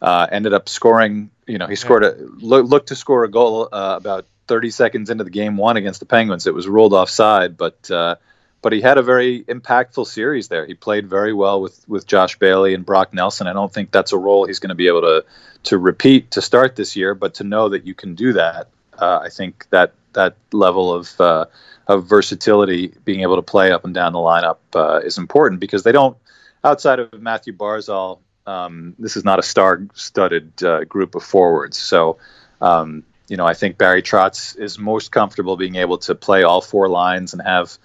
Uh, 0.00 0.26
ended 0.30 0.54
up 0.54 0.68
scoring. 0.68 1.30
You 1.46 1.58
know, 1.58 1.66
he 1.66 1.76
scored 1.76 2.04
a 2.04 2.16
look, 2.18 2.66
looked 2.66 2.88
to 2.88 2.96
score 2.96 3.24
a 3.24 3.30
goal 3.30 3.68
uh, 3.70 3.96
about 3.96 4.26
30 4.46 4.70
seconds 4.70 5.10
into 5.10 5.24
the 5.24 5.30
game 5.30 5.56
one 5.56 5.76
against 5.76 6.00
the 6.00 6.06
Penguins. 6.06 6.46
It 6.46 6.54
was 6.54 6.66
ruled 6.66 6.94
offside, 6.94 7.56
but 7.56 7.90
uh, 7.90 8.16
but 8.62 8.72
he 8.72 8.80
had 8.80 8.98
a 8.98 9.02
very 9.02 9.42
impactful 9.44 10.06
series 10.06 10.48
there. 10.48 10.66
He 10.66 10.74
played 10.74 11.08
very 11.08 11.32
well 11.32 11.60
with 11.60 11.86
with 11.88 12.06
Josh 12.06 12.38
Bailey 12.38 12.74
and 12.74 12.86
Brock 12.86 13.12
Nelson. 13.12 13.46
I 13.46 13.52
don't 13.52 13.72
think 13.72 13.90
that's 13.90 14.12
a 14.12 14.18
role 14.18 14.46
he's 14.46 14.58
going 14.58 14.70
to 14.70 14.74
be 14.74 14.86
able 14.86 15.02
to 15.02 15.24
to 15.64 15.78
repeat 15.78 16.30
to 16.32 16.42
start 16.42 16.76
this 16.76 16.96
year, 16.96 17.14
but 17.14 17.34
to 17.34 17.44
know 17.44 17.68
that 17.68 17.86
you 17.86 17.94
can 17.94 18.14
do 18.14 18.32
that, 18.34 18.68
I 19.00 19.28
think 19.28 19.66
that 19.70 19.94
that 20.12 20.36
level 20.52 20.92
of 20.92 21.20
uh, 21.20 21.46
of 21.86 22.06
versatility, 22.06 22.94
being 23.04 23.20
able 23.22 23.36
to 23.36 23.42
play 23.42 23.72
up 23.72 23.84
and 23.84 23.94
down 23.94 24.12
the 24.12 24.18
lineup 24.18 24.58
uh, 24.74 25.00
is 25.00 25.18
important 25.18 25.60
because 25.60 25.82
they 25.82 25.92
don't, 25.92 26.16
outside 26.62 27.00
of 27.00 27.12
Matthew 27.20 27.52
Barzal, 27.52 28.20
um, 28.46 28.94
this 28.98 29.16
is 29.16 29.24
not 29.24 29.38
a 29.38 29.42
star-studded 29.42 30.62
uh, 30.62 30.84
group 30.84 31.14
of 31.14 31.24
forwards. 31.24 31.76
So, 31.76 32.18
um, 32.60 33.02
you 33.28 33.36
know, 33.36 33.46
I 33.46 33.54
think 33.54 33.76
Barry 33.76 34.02
Trotz 34.02 34.58
is 34.58 34.78
most 34.78 35.10
comfortable 35.10 35.56
being 35.56 35.76
able 35.76 35.98
to 35.98 36.14
play 36.14 36.42
all 36.42 36.60
four 36.60 36.88
lines 36.88 37.32
and 37.32 37.42
have, 37.42 37.76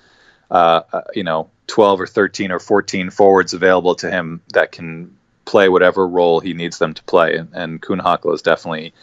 uh, 0.52 0.82
uh 0.92 1.02
you 1.14 1.24
know, 1.24 1.50
12 1.68 2.02
or 2.02 2.08
13 2.08 2.52
or 2.52 2.60
14 2.60 3.10
forwards 3.10 3.54
available 3.54 3.96
to 3.96 4.10
him 4.10 4.42
that 4.54 4.72
can 4.72 5.18
play 5.46 5.70
whatever 5.70 6.08
role 6.08 6.40
he 6.40 6.54
needs 6.54 6.78
them 6.78 6.94
to 6.94 7.04
play. 7.04 7.38
And, 7.38 7.50
and 7.54 7.82
Kühnhackl 7.82 8.34
is 8.34 8.42
definitely 8.42 8.94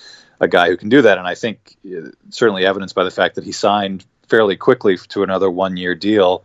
a 0.43 0.49
guy 0.49 0.69
who 0.69 0.77
can 0.77 0.91
do 0.91 1.01
that. 1.03 1.17
And 1.17 1.27
I 1.27 1.35
think 1.35 1.77
uh, 1.87 2.11
certainly 2.31 2.67
evidenced 2.67 2.95
by 2.95 3.05
the 3.05 3.11
fact 3.11 3.37
that 3.37 3.45
he 3.45 3.53
signed 3.53 4.05
fairly 4.29 4.57
quickly 4.57 4.99
to 4.99 5.23
another 5.23 5.51
one 5.51 5.77
year 5.77 5.95
deal 5.95 6.45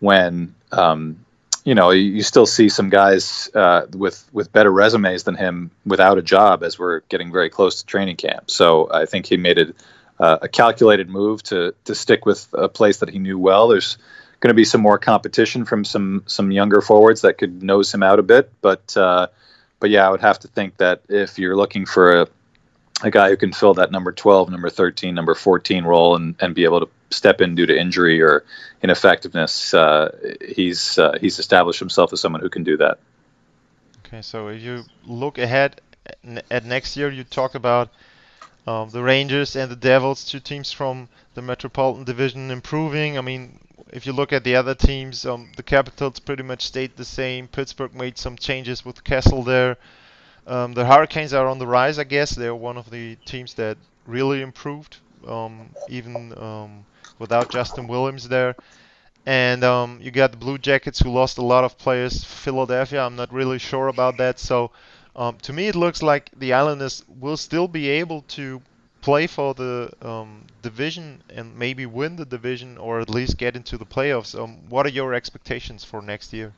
when 0.00 0.54
um, 0.72 1.24
you 1.64 1.74
know 1.74 1.90
you 1.90 2.22
still 2.22 2.46
see 2.46 2.68
some 2.68 2.88
guys 2.88 3.50
uh, 3.54 3.86
with 3.92 4.28
with 4.32 4.52
better 4.52 4.72
resumes 4.72 5.24
than 5.24 5.34
him 5.34 5.70
without 5.84 6.18
a 6.18 6.22
job 6.22 6.62
as 6.64 6.78
we're 6.78 7.00
getting 7.10 7.30
very 7.30 7.50
close 7.50 7.80
to 7.80 7.86
training 7.86 8.16
camp. 8.16 8.50
So 8.50 8.90
I 8.90 9.06
think 9.06 9.26
he 9.26 9.36
made 9.36 9.58
it 9.58 9.76
uh, 10.18 10.38
a 10.42 10.48
calculated 10.48 11.08
move 11.08 11.42
to 11.44 11.74
to 11.84 11.94
stick 11.94 12.24
with 12.26 12.48
a 12.54 12.68
place 12.68 12.98
that 12.98 13.10
he 13.10 13.18
knew 13.18 13.38
well. 13.38 13.68
There's 13.68 13.98
going 14.40 14.50
to 14.50 14.54
be 14.54 14.64
some 14.64 14.80
more 14.80 14.98
competition 14.98 15.66
from 15.66 15.84
some 15.84 16.24
some 16.26 16.50
younger 16.50 16.80
forwards 16.80 17.20
that 17.22 17.36
could 17.36 17.62
nose 17.62 17.92
him 17.92 18.02
out 18.02 18.18
a 18.18 18.22
bit, 18.22 18.50
but 18.62 18.96
uh, 18.96 19.26
but 19.80 19.90
yeah, 19.90 20.06
I 20.06 20.10
would 20.10 20.22
have 20.22 20.38
to 20.40 20.48
think 20.48 20.78
that 20.78 21.02
if 21.08 21.38
you're 21.38 21.56
looking 21.56 21.84
for 21.84 22.22
a 22.22 22.28
a 23.02 23.10
guy 23.10 23.28
who 23.28 23.36
can 23.36 23.52
fill 23.52 23.74
that 23.74 23.90
number 23.90 24.12
12, 24.12 24.50
number 24.50 24.70
13, 24.70 25.14
number 25.14 25.34
14 25.34 25.84
role 25.84 26.16
and, 26.16 26.36
and 26.40 26.54
be 26.54 26.64
able 26.64 26.80
to 26.80 26.88
step 27.10 27.40
in 27.40 27.54
due 27.54 27.66
to 27.66 27.78
injury 27.78 28.22
or 28.22 28.44
ineffectiveness. 28.82 29.74
Uh, 29.74 30.16
he's 30.40 30.98
uh, 30.98 31.16
he's 31.20 31.38
established 31.38 31.80
himself 31.80 32.12
as 32.12 32.20
someone 32.20 32.40
who 32.40 32.50
can 32.50 32.62
do 32.62 32.76
that. 32.76 32.98
Okay, 34.06 34.22
so 34.22 34.48
if 34.48 34.62
you 34.62 34.84
look 35.04 35.38
ahead 35.38 35.80
at 36.50 36.64
next 36.64 36.96
year, 36.96 37.10
you 37.10 37.24
talked 37.24 37.54
about 37.54 37.90
um, 38.66 38.90
the 38.90 39.02
Rangers 39.02 39.56
and 39.56 39.70
the 39.70 39.76
Devils, 39.76 40.24
two 40.24 40.40
teams 40.40 40.72
from 40.72 41.08
the 41.34 41.42
Metropolitan 41.42 42.04
Division, 42.04 42.50
improving. 42.50 43.18
I 43.18 43.20
mean, 43.20 43.58
if 43.90 44.06
you 44.06 44.12
look 44.12 44.32
at 44.32 44.44
the 44.44 44.56
other 44.56 44.74
teams, 44.74 45.26
um, 45.26 45.50
the 45.56 45.62
Capitals 45.62 46.20
pretty 46.20 46.42
much 46.42 46.64
stayed 46.66 46.96
the 46.96 47.04
same. 47.04 47.48
Pittsburgh 47.48 47.94
made 47.94 48.18
some 48.18 48.36
changes 48.36 48.84
with 48.84 49.04
Kessel 49.04 49.42
there. 49.42 49.76
Um, 50.46 50.74
the 50.74 50.84
Hurricanes 50.84 51.32
are 51.32 51.46
on 51.46 51.58
the 51.58 51.66
rise, 51.66 51.98
I 51.98 52.04
guess. 52.04 52.30
They're 52.30 52.54
one 52.54 52.76
of 52.76 52.90
the 52.90 53.16
teams 53.24 53.54
that 53.54 53.78
really 54.06 54.42
improved, 54.42 54.98
um, 55.26 55.70
even 55.88 56.36
um, 56.38 56.84
without 57.18 57.48
Justin 57.48 57.86
Williams 57.86 58.28
there. 58.28 58.56
And 59.26 59.64
um, 59.64 59.98
you 60.02 60.10
got 60.10 60.32
the 60.32 60.36
Blue 60.36 60.58
Jackets 60.58 61.00
who 61.00 61.10
lost 61.10 61.38
a 61.38 61.42
lot 61.44 61.64
of 61.64 61.78
players. 61.78 62.24
Philadelphia, 62.24 63.02
I'm 63.02 63.16
not 63.16 63.32
really 63.32 63.58
sure 63.58 63.88
about 63.88 64.18
that. 64.18 64.38
So 64.38 64.70
um, 65.16 65.38
to 65.42 65.52
me, 65.52 65.68
it 65.68 65.74
looks 65.74 66.02
like 66.02 66.30
the 66.36 66.52
Islanders 66.52 67.02
will 67.08 67.38
still 67.38 67.68
be 67.68 67.88
able 67.88 68.22
to 68.22 68.60
play 69.00 69.26
for 69.26 69.54
the 69.54 69.90
um, 70.02 70.44
division 70.62 71.22
and 71.30 71.56
maybe 71.56 71.86
win 71.86 72.16
the 72.16 72.24
division 72.24 72.76
or 72.78 73.00
at 73.00 73.10
least 73.10 73.38
get 73.38 73.56
into 73.56 73.78
the 73.78 73.86
playoffs. 73.86 74.34
what 74.68 74.86
are 74.86 74.90
your 74.90 75.14
expectations 75.14 75.84
for 75.84 76.02
next 76.02 76.32
year? 76.32 76.52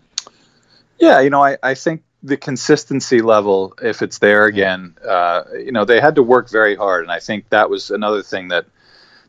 Yeah, 0.98 1.20
you 1.20 1.30
know, 1.30 1.42
I, 1.44 1.56
I 1.62 1.74
think 1.74 2.02
the 2.26 2.36
consistency 2.36 3.22
level, 3.22 3.74
if 3.80 4.02
it's 4.02 4.18
there 4.18 4.46
again, 4.46 4.96
uh, 5.06 5.44
you 5.54 5.70
know, 5.70 5.84
they 5.84 6.00
had 6.00 6.16
to 6.16 6.22
work 6.22 6.50
very 6.50 6.74
hard, 6.74 7.02
and 7.02 7.12
I 7.12 7.20
think 7.20 7.48
that 7.50 7.70
was 7.70 7.90
another 7.90 8.22
thing 8.22 8.48
that 8.48 8.66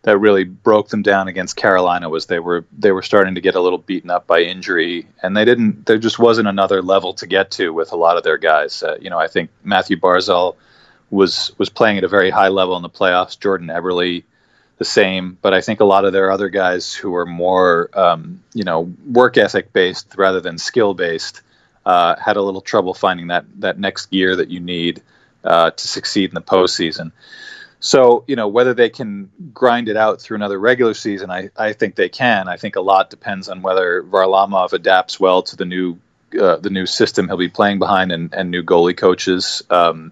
that 0.02 0.18
really 0.20 0.46
broke 0.46 0.90
them 0.90 1.02
down 1.02 1.28
against 1.28 1.56
Carolina 1.56 2.10
was 2.10 2.26
they 2.26 2.40
were 2.40 2.66
they 2.78 2.92
were 2.92 3.02
starting 3.04 3.36
to 3.36 3.42
get 3.42 3.56
a 3.56 3.62
little 3.62 3.78
beaten 3.78 4.10
up 4.10 4.26
by 4.26 4.42
injury, 4.42 5.08
and 5.22 5.38
they 5.38 5.46
didn't. 5.46 5.86
There 5.86 6.00
just 6.00 6.18
wasn't 6.18 6.48
another 6.48 6.82
level 6.82 7.14
to 7.16 7.28
get 7.28 7.52
to 7.52 7.72
with 7.72 7.92
a 7.92 7.96
lot 7.96 8.18
of 8.18 8.24
their 8.24 8.38
guys. 8.38 8.82
Uh, 8.82 8.98
you 9.00 9.10
know, 9.10 9.20
I 9.20 9.28
think 9.28 9.52
Matthew 9.64 9.98
Barzal 9.98 10.56
was 11.12 11.52
was 11.60 11.70
playing 11.70 12.00
at 12.00 12.04
a 12.04 12.08
very 12.08 12.32
high 12.32 12.50
level 12.50 12.76
in 12.78 12.82
the 12.82 12.90
playoffs. 12.90 13.40
Jordan 13.40 13.68
Eberle, 13.68 14.24
the 14.78 14.86
same, 14.86 15.38
but 15.42 15.54
I 15.54 15.62
think 15.62 15.82
a 15.82 15.86
lot 15.86 16.06
of 16.06 16.14
their 16.14 16.32
other 16.32 16.50
guys 16.50 16.94
who 16.94 17.14
are 17.16 17.28
more 17.28 17.90
um, 17.94 18.42
you 18.54 18.64
know 18.64 18.92
work 19.06 19.38
ethic 19.38 19.72
based 19.72 20.16
rather 20.18 20.42
than 20.42 20.58
skill 20.58 20.96
based 20.96 21.42
uh, 21.88 22.18
had 22.18 22.36
a 22.36 22.42
little 22.42 22.60
trouble 22.60 22.94
finding 22.94 23.28
that 23.28 23.46
that 23.62 23.80
next 23.80 24.08
gear 24.08 24.36
that 24.36 24.50
you 24.50 24.60
need 24.60 25.02
uh, 25.46 25.72
to 25.72 25.88
succeed 25.88 26.30
in 26.30 26.36
the 26.36 26.42
postseason. 26.42 27.14
So 27.80 28.26
you 28.28 28.36
know 28.36 28.50
whether 28.50 28.74
they 28.74 28.90
can 28.90 29.32
grind 29.54 29.88
it 29.88 29.96
out 29.96 30.20
through 30.20 30.36
another 30.36 30.60
regular 30.60 30.94
season, 30.94 31.32
I, 31.32 31.50
I 31.56 31.72
think 31.72 31.96
they 31.96 32.10
can. 32.10 32.50
I 32.50 32.58
think 32.58 32.76
a 32.76 32.82
lot 32.82 33.10
depends 33.10 33.48
on 33.48 33.62
whether 33.62 34.04
Varlamov 34.04 34.74
adapts 34.74 35.18
well 35.18 35.42
to 35.44 35.56
the 35.56 35.64
new 35.64 35.98
uh, 36.38 36.58
the 36.58 36.70
new 36.70 36.86
system 36.86 37.30
he'll 37.30 37.38
be 37.38 37.48
playing 37.48 37.80
behind 37.80 38.12
and, 38.12 38.34
and 38.34 38.52
new 38.52 38.64
goalie 38.64 38.98
coaches. 38.98 39.64
Um, 39.70 40.12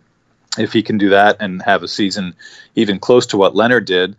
if 0.57 0.71
he 0.71 0.81
can 0.81 0.97
do 0.97 1.09
that 1.09 1.37
and 1.41 1.61
have 1.61 1.83
a 1.83 1.89
season 1.89 2.35
even 2.75 2.99
close 2.99 3.25
to 3.27 3.37
what 3.37 3.53
Lehner 3.53 3.83
did, 3.83 4.15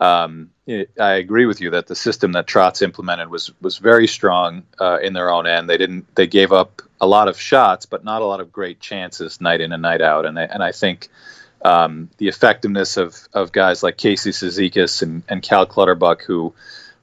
um, 0.00 0.50
I 1.00 1.14
agree 1.14 1.46
with 1.46 1.60
you 1.60 1.70
that 1.70 1.86
the 1.86 1.96
system 1.96 2.32
that 2.32 2.46
Trotz 2.46 2.82
implemented 2.82 3.30
was 3.30 3.50
was 3.60 3.78
very 3.78 4.06
strong 4.06 4.64
uh, 4.78 4.98
in 5.02 5.12
their 5.12 5.30
own 5.30 5.46
end. 5.46 5.68
They 5.68 5.78
didn't 5.78 6.14
they 6.14 6.26
gave 6.26 6.52
up 6.52 6.82
a 7.00 7.06
lot 7.06 7.28
of 7.28 7.40
shots, 7.40 7.86
but 7.86 8.04
not 8.04 8.22
a 8.22 8.26
lot 8.26 8.40
of 8.40 8.52
great 8.52 8.80
chances 8.80 9.40
night 9.40 9.60
in 9.60 9.72
and 9.72 9.82
night 9.82 10.02
out. 10.02 10.26
And 10.26 10.38
I, 10.38 10.42
and 10.42 10.62
I 10.62 10.72
think 10.72 11.08
um, 11.62 12.10
the 12.18 12.28
effectiveness 12.28 12.96
of, 12.96 13.16
of 13.32 13.52
guys 13.52 13.82
like 13.82 13.96
Casey 13.96 14.30
Cizikas 14.30 15.02
and, 15.02 15.22
and 15.28 15.42
Cal 15.42 15.66
Clutterbuck, 15.66 16.22
who 16.22 16.54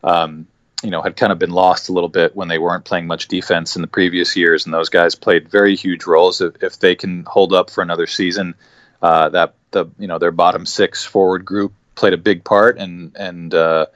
um, 0.03 0.47
you 0.84 0.91
know 0.91 1.01
had 1.01 1.15
kind 1.15 1.32
of 1.32 1.39
been 1.39 1.51
lost 1.51 1.89
a 1.89 1.93
little 1.93 2.10
bit 2.10 2.36
when 2.36 2.47
they 2.47 2.60
weren't 2.60 2.86
playing 2.86 3.08
much 3.08 3.27
defense 3.27 3.75
in 3.75 3.82
the 3.82 3.88
previous 3.88 4.36
years, 4.36 4.65
and 4.65 4.73
those 4.73 4.89
guys 4.89 5.15
played 5.15 5.49
very 5.49 5.75
huge 5.75 6.06
roles. 6.06 6.41
If, 6.41 6.62
if 6.63 6.80
they 6.80 6.95
can 6.95 7.23
hold 7.25 7.53
up 7.53 7.69
for 7.69 7.82
another 7.82 8.08
season, 8.08 8.56
uh, 9.01 9.30
that 9.30 9.56
the 9.71 9.88
you 9.97 10.08
know 10.08 10.19
their 10.19 10.32
bottom 10.32 10.65
six 10.65 11.03
forward 11.03 11.43
group 11.43 11.73
played 11.98 12.14
a 12.14 12.18
big 12.18 12.46
part, 12.46 12.78
and 12.78 13.12
and 13.18 13.54
uh, 13.54 13.88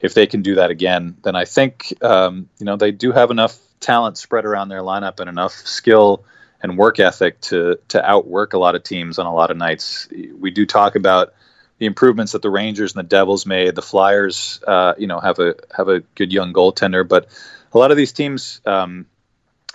if 0.00 0.14
they 0.14 0.26
can 0.26 0.42
do 0.42 0.56
that 0.56 0.70
again, 0.70 1.16
then 1.22 1.36
I 1.36 1.44
think 1.44 1.94
um, 2.02 2.48
you 2.58 2.66
know 2.66 2.76
they 2.76 2.90
do 2.90 3.12
have 3.12 3.30
enough 3.30 3.56
talent 3.78 4.18
spread 4.18 4.44
around 4.44 4.68
their 4.68 4.80
lineup 4.80 5.20
and 5.20 5.28
enough 5.28 5.52
skill 5.52 6.24
and 6.62 6.76
work 6.76 6.98
ethic 6.98 7.40
to 7.42 7.78
to 7.88 8.04
outwork 8.04 8.54
a 8.54 8.58
lot 8.58 8.74
of 8.74 8.82
teams 8.82 9.18
on 9.18 9.26
a 9.26 9.34
lot 9.34 9.50
of 9.50 9.56
nights. 9.56 10.08
We 10.38 10.50
do 10.50 10.66
talk 10.66 10.96
about 10.96 11.34
the 11.78 11.86
improvements 11.86 12.32
that 12.32 12.42
the 12.42 12.50
Rangers 12.50 12.94
and 12.94 13.04
the 13.04 13.08
Devils 13.08 13.46
made. 13.46 13.74
The 13.74 13.82
Flyers, 13.82 14.60
uh, 14.66 14.94
you 14.98 15.06
know, 15.06 15.20
have 15.20 15.38
a 15.38 15.54
have 15.76 15.88
a 15.88 16.00
good 16.00 16.32
young 16.32 16.52
goaltender, 16.52 17.06
but 17.06 17.28
a 17.72 17.78
lot 17.78 17.90
of 17.90 17.96
these 17.96 18.12
teams 18.12 18.60
um, 18.66 19.06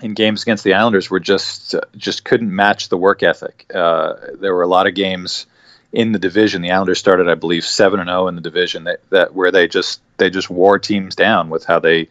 in 0.02 0.14
games 0.14 0.42
against 0.42 0.64
the 0.64 0.74
Islanders 0.74 1.10
were 1.10 1.20
just 1.20 1.76
uh, 1.76 1.82
just 1.96 2.26
couldn't 2.26 2.54
match 2.54 2.90
the 2.90 2.98
work 2.98 3.24
ethic. 3.24 3.66
Uh, 3.74 4.14
there 4.40 4.54
were 4.54 4.64
a 4.64 4.68
lot 4.68 4.88
of 4.88 4.96
games 4.96 5.46
in 5.92 6.12
the 6.12 6.20
division. 6.20 6.62
The 6.62 6.72
Islanders 6.72 7.00
started, 7.00 7.30
I 7.30 7.36
believe, 7.36 7.66
seven 7.66 8.00
and 8.00 8.10
zero 8.10 8.24
oh 8.24 8.28
in 8.28 8.36
the 8.36 8.42
division. 8.42 8.86
That, 8.86 9.10
that 9.10 9.34
where 9.34 9.52
they 9.52 9.68
just 9.68 10.02
they 10.18 10.30
just 10.30 10.50
wore 10.50 10.80
teams 10.80 11.16
down 11.16 11.50
with 11.50 11.66
how 11.66 11.80
they 11.80 12.10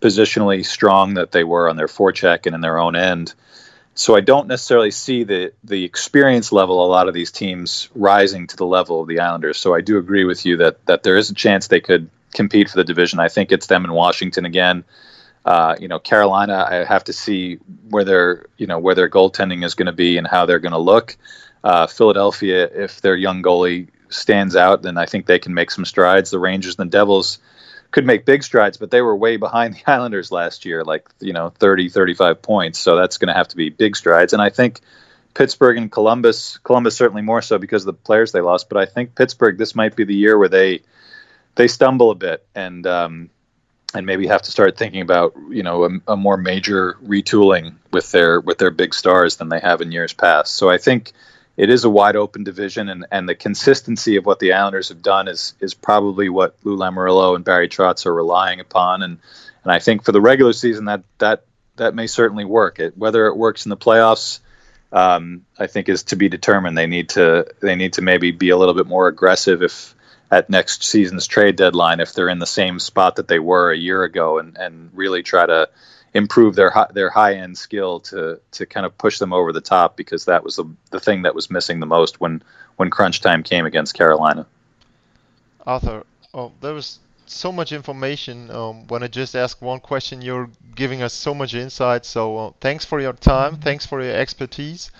positionally 0.00 0.64
strong 0.64 1.14
that 1.14 1.32
they 1.32 1.44
were 1.44 1.68
on 1.68 1.76
their 1.76 1.86
forecheck 1.86 2.46
and 2.46 2.54
in 2.54 2.60
their 2.60 2.78
own 2.78 2.94
end. 2.96 3.34
So 3.94 4.16
I 4.16 4.20
don't 4.20 4.48
necessarily 4.48 4.90
see 4.90 5.24
the 5.24 5.52
the 5.62 5.84
experience 5.84 6.52
level 6.52 6.84
a 6.84 6.88
lot 6.88 7.08
of 7.08 7.14
these 7.14 7.30
teams 7.30 7.88
rising 7.94 8.46
to 8.48 8.56
the 8.56 8.66
level 8.66 9.00
of 9.00 9.08
the 9.08 9.20
Islanders. 9.20 9.58
So 9.58 9.74
I 9.74 9.80
do 9.80 9.98
agree 9.98 10.24
with 10.24 10.44
you 10.44 10.58
that 10.58 10.84
that 10.86 11.02
there 11.02 11.16
is 11.16 11.30
a 11.30 11.34
chance 11.34 11.68
they 11.68 11.80
could 11.80 12.10
compete 12.34 12.68
for 12.68 12.76
the 12.76 12.84
division. 12.84 13.20
I 13.20 13.28
think 13.28 13.52
it's 13.52 13.66
them 13.66 13.84
in 13.84 13.92
Washington 13.92 14.44
again. 14.44 14.84
Uh, 15.44 15.76
you 15.78 15.88
know, 15.88 15.98
Carolina, 15.98 16.66
I 16.68 16.84
have 16.84 17.04
to 17.04 17.12
see 17.12 17.56
where 17.88 18.04
their 18.04 18.46
you 18.56 18.66
know 18.66 18.78
where 18.78 18.94
their 18.94 19.08
goaltending 19.08 19.64
is 19.64 19.74
going 19.74 19.86
to 19.86 19.92
be 19.92 20.18
and 20.18 20.26
how 20.26 20.46
they're 20.46 20.58
going 20.58 20.72
to 20.72 20.78
look. 20.78 21.16
Uh, 21.64 21.86
Philadelphia, 21.86 22.68
if 22.72 23.00
their 23.00 23.16
young 23.16 23.42
goalie 23.42 23.88
stands 24.10 24.54
out, 24.54 24.82
then 24.82 24.98
I 24.98 25.06
think 25.06 25.24
they 25.24 25.38
can 25.38 25.54
make 25.54 25.70
some 25.70 25.86
strides. 25.86 26.30
The 26.30 26.38
Rangers 26.38 26.78
and 26.78 26.92
the 26.92 26.96
Devils 26.96 27.38
could 27.90 28.04
make 28.04 28.26
big 28.26 28.42
strides, 28.42 28.76
but 28.76 28.90
they 28.90 29.00
were 29.00 29.16
way 29.16 29.38
behind 29.38 29.74
the 29.74 29.82
Islanders 29.90 30.30
last 30.30 30.66
year, 30.66 30.84
like, 30.84 31.08
you 31.20 31.32
know, 31.32 31.48
30, 31.48 31.88
35 31.88 32.42
points. 32.42 32.78
So 32.78 32.96
that's 32.96 33.16
going 33.16 33.28
to 33.28 33.34
have 33.34 33.48
to 33.48 33.56
be 33.56 33.70
big 33.70 33.96
strides. 33.96 34.34
And 34.34 34.42
I 34.42 34.50
think 34.50 34.80
Pittsburgh 35.32 35.78
and 35.78 35.90
Columbus, 35.90 36.58
Columbus 36.58 36.96
certainly 36.96 37.22
more 37.22 37.40
so 37.40 37.58
because 37.58 37.82
of 37.82 37.86
the 37.86 37.92
players 37.94 38.32
they 38.32 38.42
lost, 38.42 38.68
but 38.68 38.76
I 38.76 38.84
think 38.84 39.14
Pittsburgh, 39.14 39.56
this 39.56 39.74
might 39.74 39.96
be 39.96 40.04
the 40.04 40.14
year 40.14 40.38
where 40.38 40.50
they, 40.50 40.82
they 41.54 41.66
stumble 41.66 42.10
a 42.10 42.14
bit 42.14 42.46
and, 42.54 42.86
um, 42.86 43.30
and 43.94 44.04
maybe 44.04 44.26
have 44.26 44.42
to 44.42 44.50
start 44.50 44.76
thinking 44.76 45.00
about 45.00 45.34
you 45.50 45.62
know 45.62 45.84
a, 45.84 45.90
a, 46.08 46.16
more 46.16 46.36
major 46.36 46.96
retooling 47.04 47.74
with 47.92 48.10
their 48.10 48.40
with 48.40 48.58
their 48.58 48.72
big 48.72 48.92
stars 48.92 49.36
than 49.36 49.48
they 49.48 49.60
have 49.60 49.80
in 49.80 49.92
years 49.92 50.12
past. 50.12 50.56
So 50.56 50.68
I 50.68 50.78
think 50.78 51.12
it 51.56 51.70
is 51.70 51.84
a 51.84 51.90
wide 51.90 52.16
open 52.16 52.44
division, 52.44 52.88
and, 52.88 53.06
and 53.10 53.28
the 53.28 53.34
consistency 53.34 54.16
of 54.16 54.26
what 54.26 54.40
the 54.40 54.52
Islanders 54.52 54.88
have 54.88 55.02
done 55.02 55.28
is 55.28 55.54
is 55.60 55.74
probably 55.74 56.28
what 56.28 56.56
Lou 56.64 56.76
Lamoriello 56.76 57.36
and 57.36 57.44
Barry 57.44 57.68
Trotz 57.68 58.06
are 58.06 58.14
relying 58.14 58.60
upon, 58.60 59.02
and 59.02 59.18
and 59.62 59.72
I 59.72 59.78
think 59.78 60.04
for 60.04 60.12
the 60.12 60.20
regular 60.20 60.52
season 60.52 60.86
that 60.86 61.04
that 61.18 61.44
that 61.76 61.94
may 61.94 62.06
certainly 62.06 62.44
work. 62.44 62.80
It, 62.80 62.96
whether 62.96 63.26
it 63.26 63.36
works 63.36 63.66
in 63.66 63.70
the 63.70 63.76
playoffs, 63.76 64.40
um, 64.92 65.44
I 65.58 65.66
think 65.66 65.88
is 65.88 66.04
to 66.04 66.16
be 66.16 66.28
determined. 66.28 66.76
They 66.76 66.86
need 66.86 67.10
to 67.10 67.46
they 67.60 67.76
need 67.76 67.94
to 67.94 68.02
maybe 68.02 68.32
be 68.32 68.50
a 68.50 68.56
little 68.56 68.74
bit 68.74 68.86
more 68.86 69.06
aggressive 69.08 69.62
if 69.62 69.94
at 70.30 70.50
next 70.50 70.82
season's 70.82 71.26
trade 71.28 71.54
deadline 71.54 72.00
if 72.00 72.14
they're 72.14 72.28
in 72.28 72.40
the 72.40 72.46
same 72.46 72.80
spot 72.80 73.16
that 73.16 73.28
they 73.28 73.38
were 73.38 73.70
a 73.70 73.76
year 73.76 74.02
ago, 74.02 74.38
and 74.38 74.56
and 74.56 74.90
really 74.92 75.22
try 75.22 75.46
to 75.46 75.68
improve 76.14 76.54
their 76.54 76.72
their 76.92 77.10
high 77.10 77.34
end 77.34 77.58
skill 77.58 78.00
to 78.00 78.40
to 78.52 78.66
kind 78.66 78.86
of 78.86 78.96
push 78.96 79.18
them 79.18 79.32
over 79.32 79.52
the 79.52 79.60
top 79.60 79.96
because 79.96 80.24
that 80.24 80.44
was 80.44 80.56
the 80.56 80.64
the 80.90 81.00
thing 81.00 81.22
that 81.22 81.34
was 81.34 81.50
missing 81.50 81.80
the 81.80 81.86
most 81.86 82.20
when 82.20 82.42
when 82.76 82.90
crunch 82.90 83.20
time 83.20 83.42
came 83.42 83.66
against 83.66 83.94
Carolina. 83.94 84.46
Arthur, 85.66 86.04
oh, 86.32 86.52
there 86.60 86.74
was 86.74 86.98
so 87.26 87.50
much 87.50 87.72
information. 87.72 88.50
Um, 88.50 88.86
when 88.88 89.02
I 89.02 89.08
just 89.08 89.34
asked 89.34 89.62
one 89.62 89.80
question, 89.80 90.22
you're 90.22 90.50
giving 90.74 91.02
us 91.02 91.12
so 91.12 91.34
much 91.34 91.54
insight. 91.54 92.04
So 92.04 92.36
uh, 92.38 92.52
thanks 92.60 92.84
for 92.84 93.00
your 93.00 93.14
time. 93.14 93.56
Thanks 93.56 93.86
for 93.86 94.02
your 94.02 94.14
expertise. 94.14 94.90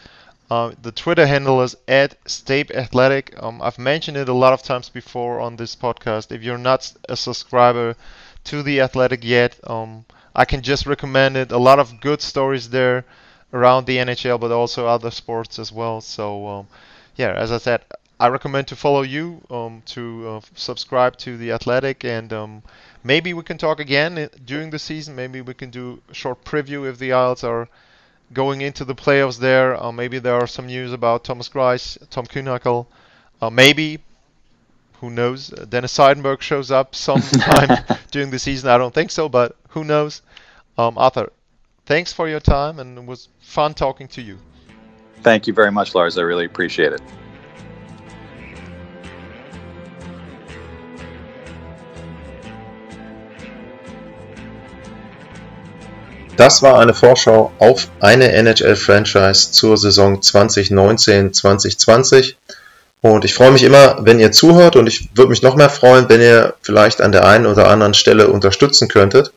Uh, 0.50 0.72
the 0.82 0.92
Twitter 0.92 1.26
handle 1.26 1.62
is 1.62 1.76
at 1.88 2.16
Stape 2.26 2.70
Athletic. 2.70 3.34
Um, 3.42 3.62
I've 3.62 3.78
mentioned 3.78 4.16
it 4.16 4.28
a 4.28 4.32
lot 4.32 4.52
of 4.52 4.62
times 4.62 4.88
before 4.88 5.40
on 5.40 5.56
this 5.56 5.74
podcast. 5.76 6.32
If 6.32 6.42
you're 6.42 6.58
not 6.58 6.92
a 7.08 7.16
subscriber 7.16 7.96
to 8.44 8.62
the 8.62 8.80
Athletic 8.80 9.24
yet, 9.24 9.58
um, 9.64 10.04
I 10.34 10.44
can 10.44 10.62
just 10.62 10.86
recommend 10.86 11.36
it. 11.36 11.52
A 11.52 11.58
lot 11.58 11.78
of 11.78 12.00
good 12.00 12.20
stories 12.20 12.70
there 12.70 13.04
around 13.52 13.86
the 13.86 13.98
NHL, 13.98 14.40
but 14.40 14.50
also 14.50 14.86
other 14.86 15.10
sports 15.10 15.58
as 15.58 15.70
well. 15.72 16.00
So, 16.00 16.46
um, 16.46 16.68
yeah, 17.16 17.32
as 17.32 17.52
I 17.52 17.58
said, 17.58 17.84
I 18.18 18.28
recommend 18.28 18.68
to 18.68 18.76
follow 18.76 19.02
you, 19.02 19.42
um, 19.50 19.82
to 19.86 20.28
uh, 20.28 20.40
subscribe 20.54 21.16
to 21.18 21.36
the 21.36 21.52
Athletic, 21.52 22.04
and 22.04 22.32
um, 22.32 22.62
maybe 23.02 23.32
we 23.34 23.42
can 23.42 23.58
talk 23.58 23.80
again 23.80 24.18
uh, 24.18 24.28
during 24.44 24.70
the 24.70 24.78
season. 24.78 25.14
Maybe 25.14 25.40
we 25.40 25.54
can 25.54 25.70
do 25.70 26.00
a 26.10 26.14
short 26.14 26.44
preview 26.44 26.88
if 26.88 26.98
the 26.98 27.12
Isles 27.12 27.44
are 27.44 27.68
going 28.32 28.60
into 28.60 28.84
the 28.84 28.94
playoffs 28.94 29.38
there. 29.38 29.80
Uh, 29.80 29.92
maybe 29.92 30.18
there 30.18 30.34
are 30.34 30.46
some 30.46 30.66
news 30.66 30.92
about 30.92 31.24
Thomas 31.24 31.48
Greiss, 31.48 31.98
Tom 32.10 32.26
Kühnhackl. 32.26 32.86
Uh, 33.40 33.50
maybe 33.50 34.00
who 35.00 35.10
knows? 35.10 35.48
Dennis 35.48 35.96
Seidenberg 35.96 36.40
shows 36.40 36.70
up 36.70 36.94
sometime 37.08 37.84
during 38.10 38.30
the 38.30 38.38
season. 38.38 38.70
I 38.70 38.78
don't 38.78 38.94
think 38.94 39.10
so, 39.10 39.28
but 39.28 39.56
who 39.74 39.84
knows? 39.84 40.22
Um, 40.78 40.96
Arthur, 40.96 41.30
thanks 41.84 42.12
for 42.12 42.28
your 42.28 42.40
time, 42.40 42.78
and 42.78 42.96
it 42.96 43.04
was 43.04 43.28
fun 43.40 43.74
talking 43.74 44.08
to 44.08 44.22
you. 44.22 44.38
Thank 45.22 45.46
you 45.46 45.52
very 45.52 45.70
much, 45.70 45.94
Lars. 45.94 46.16
I 46.16 46.22
really 46.22 46.46
appreciate 46.46 46.92
it. 46.92 47.02
Das 56.36 56.62
war 56.62 56.80
eine 56.80 56.94
Vorschau 56.94 57.52
auf 57.60 57.86
eine 58.00 58.32
NHL-Franchise 58.32 59.52
zur 59.52 59.78
Saison 59.78 60.20
2019-2020. 60.20 62.34
Und 63.02 63.24
ich 63.24 63.34
freue 63.34 63.52
mich 63.52 63.62
immer, 63.62 63.98
wenn 64.00 64.18
ihr 64.18 64.32
zuhört 64.32 64.74
und 64.74 64.88
ich 64.88 65.10
würde 65.14 65.30
mich 65.30 65.42
noch 65.42 65.54
mehr 65.54 65.70
freuen, 65.70 66.08
wenn 66.08 66.20
ihr 66.20 66.54
vielleicht 66.62 67.00
an 67.00 67.12
der 67.12 67.24
einen 67.24 67.46
oder 67.46 67.68
anderen 67.68 67.94
Stelle 67.94 68.26
unterstützen 68.28 68.88
könntet. 68.88 69.32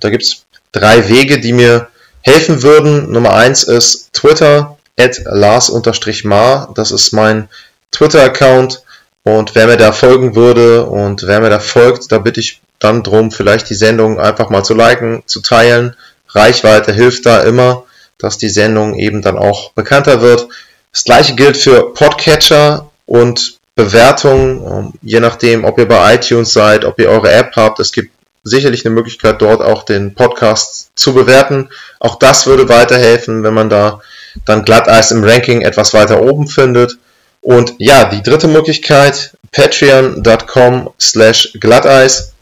Da 0.00 0.10
gibt 0.10 0.22
es 0.22 0.44
drei 0.72 1.08
Wege, 1.08 1.40
die 1.40 1.52
mir 1.52 1.88
helfen 2.22 2.62
würden. 2.62 3.10
Nummer 3.10 3.34
eins 3.34 3.62
ist 3.64 4.12
Twitter, 4.12 4.78
at 4.98 5.20
Lars-Mar. 5.24 6.72
Das 6.74 6.90
ist 6.90 7.12
mein 7.12 7.48
Twitter-Account. 7.90 8.82
Und 9.24 9.54
wer 9.54 9.66
mir 9.66 9.76
da 9.76 9.92
folgen 9.92 10.34
würde 10.34 10.84
und 10.84 11.26
wer 11.26 11.40
mir 11.40 11.50
da 11.50 11.60
folgt, 11.60 12.10
da 12.10 12.18
bitte 12.18 12.40
ich 12.40 12.60
dann 12.80 13.04
drum, 13.04 13.30
vielleicht 13.30 13.70
die 13.70 13.74
Sendung 13.74 14.18
einfach 14.18 14.50
mal 14.50 14.64
zu 14.64 14.74
liken, 14.74 15.22
zu 15.26 15.40
teilen. 15.40 15.94
Reichweite 16.28 16.92
hilft 16.92 17.26
da 17.26 17.42
immer, 17.42 17.84
dass 18.18 18.38
die 18.38 18.48
Sendung 18.48 18.96
eben 18.96 19.22
dann 19.22 19.38
auch 19.38 19.72
bekannter 19.72 20.22
wird. 20.22 20.48
Das 20.92 21.04
gleiche 21.04 21.34
gilt 21.34 21.56
für 21.56 21.94
Podcatcher 21.94 22.90
und 23.06 23.58
Bewertungen, 23.74 24.62
ähm, 24.66 24.92
je 25.00 25.20
nachdem, 25.20 25.64
ob 25.64 25.78
ihr 25.78 25.88
bei 25.88 26.14
iTunes 26.14 26.52
seid, 26.52 26.84
ob 26.84 26.98
ihr 26.98 27.08
eure 27.08 27.30
App 27.32 27.52
habt. 27.56 27.80
Es 27.80 27.92
gibt 27.92 28.10
sicherlich 28.42 28.84
eine 28.84 28.94
Möglichkeit, 28.94 29.40
dort 29.40 29.62
auch 29.62 29.84
den 29.84 30.14
Podcast 30.14 30.90
zu 30.96 31.14
bewerten. 31.14 31.68
Auch 32.00 32.16
das 32.16 32.46
würde 32.46 32.68
weiterhelfen, 32.68 33.42
wenn 33.44 33.54
man 33.54 33.70
da 33.70 34.00
dann 34.44 34.64
Glatteis 34.64 35.10
im 35.10 35.22
Ranking 35.22 35.62
etwas 35.62 35.94
weiter 35.94 36.22
oben 36.22 36.48
findet. 36.48 36.98
Und 37.40 37.74
ja, 37.78 38.04
die 38.06 38.22
dritte 38.22 38.48
Möglichkeit, 38.48 39.36
patreon.com 39.52 40.90
slash 41.00 41.52
Glatteis. 41.60 42.32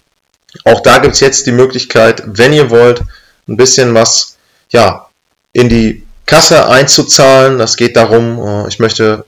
Auch 0.64 0.80
da 0.80 0.98
gibt's 0.98 1.20
jetzt 1.20 1.46
die 1.46 1.52
Möglichkeit, 1.52 2.22
wenn 2.26 2.52
ihr 2.52 2.70
wollt, 2.70 3.02
ein 3.48 3.56
bisschen 3.56 3.94
was 3.94 4.36
ja, 4.70 5.08
in 5.52 5.68
die 5.68 6.06
Kasse 6.26 6.68
einzuzahlen. 6.68 7.58
Das 7.58 7.76
geht 7.76 7.96
darum, 7.96 8.38
äh, 8.38 8.68
ich 8.68 8.78
möchte 8.78 9.24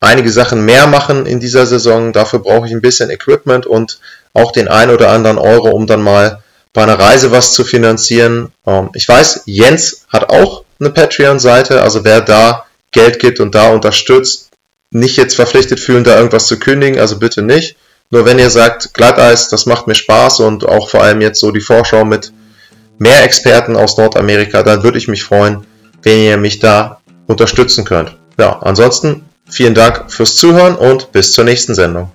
einige 0.00 0.30
Sachen 0.30 0.64
mehr 0.64 0.86
machen 0.86 1.26
in 1.26 1.40
dieser 1.40 1.66
Saison. 1.66 2.12
Dafür 2.12 2.40
brauche 2.40 2.66
ich 2.66 2.72
ein 2.72 2.80
bisschen 2.80 3.10
Equipment 3.10 3.66
und 3.66 3.98
auch 4.38 4.52
den 4.52 4.68
ein 4.68 4.90
oder 4.90 5.10
anderen 5.10 5.38
Euro, 5.38 5.70
um 5.70 5.86
dann 5.86 6.02
mal 6.02 6.42
bei 6.72 6.82
einer 6.82 6.98
Reise 6.98 7.30
was 7.30 7.52
zu 7.52 7.64
finanzieren. 7.64 8.52
Ähm, 8.66 8.90
ich 8.94 9.08
weiß, 9.08 9.42
Jens 9.46 10.06
hat 10.08 10.30
auch 10.30 10.64
eine 10.80 10.90
Patreon-Seite, 10.90 11.82
also 11.82 12.04
wer 12.04 12.20
da 12.20 12.66
Geld 12.92 13.18
gibt 13.18 13.40
und 13.40 13.54
da 13.54 13.70
unterstützt, 13.70 14.50
nicht 14.90 15.16
jetzt 15.16 15.34
verpflichtet 15.34 15.80
fühlen, 15.80 16.04
da 16.04 16.16
irgendwas 16.16 16.46
zu 16.46 16.58
kündigen, 16.58 16.98
also 16.98 17.18
bitte 17.18 17.42
nicht. 17.42 17.76
Nur 18.10 18.24
wenn 18.24 18.38
ihr 18.38 18.50
sagt, 18.50 18.94
Glatteis, 18.94 19.50
das 19.50 19.66
macht 19.66 19.86
mir 19.86 19.94
Spaß 19.94 20.40
und 20.40 20.66
auch 20.66 20.88
vor 20.88 21.02
allem 21.02 21.20
jetzt 21.20 21.40
so 21.40 21.50
die 21.50 21.60
Vorschau 21.60 22.04
mit 22.04 22.32
mehr 22.98 23.22
Experten 23.22 23.76
aus 23.76 23.98
Nordamerika, 23.98 24.62
dann 24.62 24.82
würde 24.82 24.98
ich 24.98 25.08
mich 25.08 25.24
freuen, 25.24 25.66
wenn 26.02 26.18
ihr 26.20 26.36
mich 26.38 26.58
da 26.58 27.00
unterstützen 27.26 27.84
könnt. 27.84 28.16
Ja, 28.38 28.60
ansonsten 28.62 29.28
Vielen 29.50 29.74
Dank 29.74 30.12
fürs 30.12 30.36
Zuhören 30.36 30.76
und 30.76 31.10
bis 31.12 31.32
zur 31.32 31.44
nächsten 31.44 31.74
Sendung. 31.74 32.10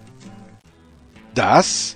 Das 1.34 1.95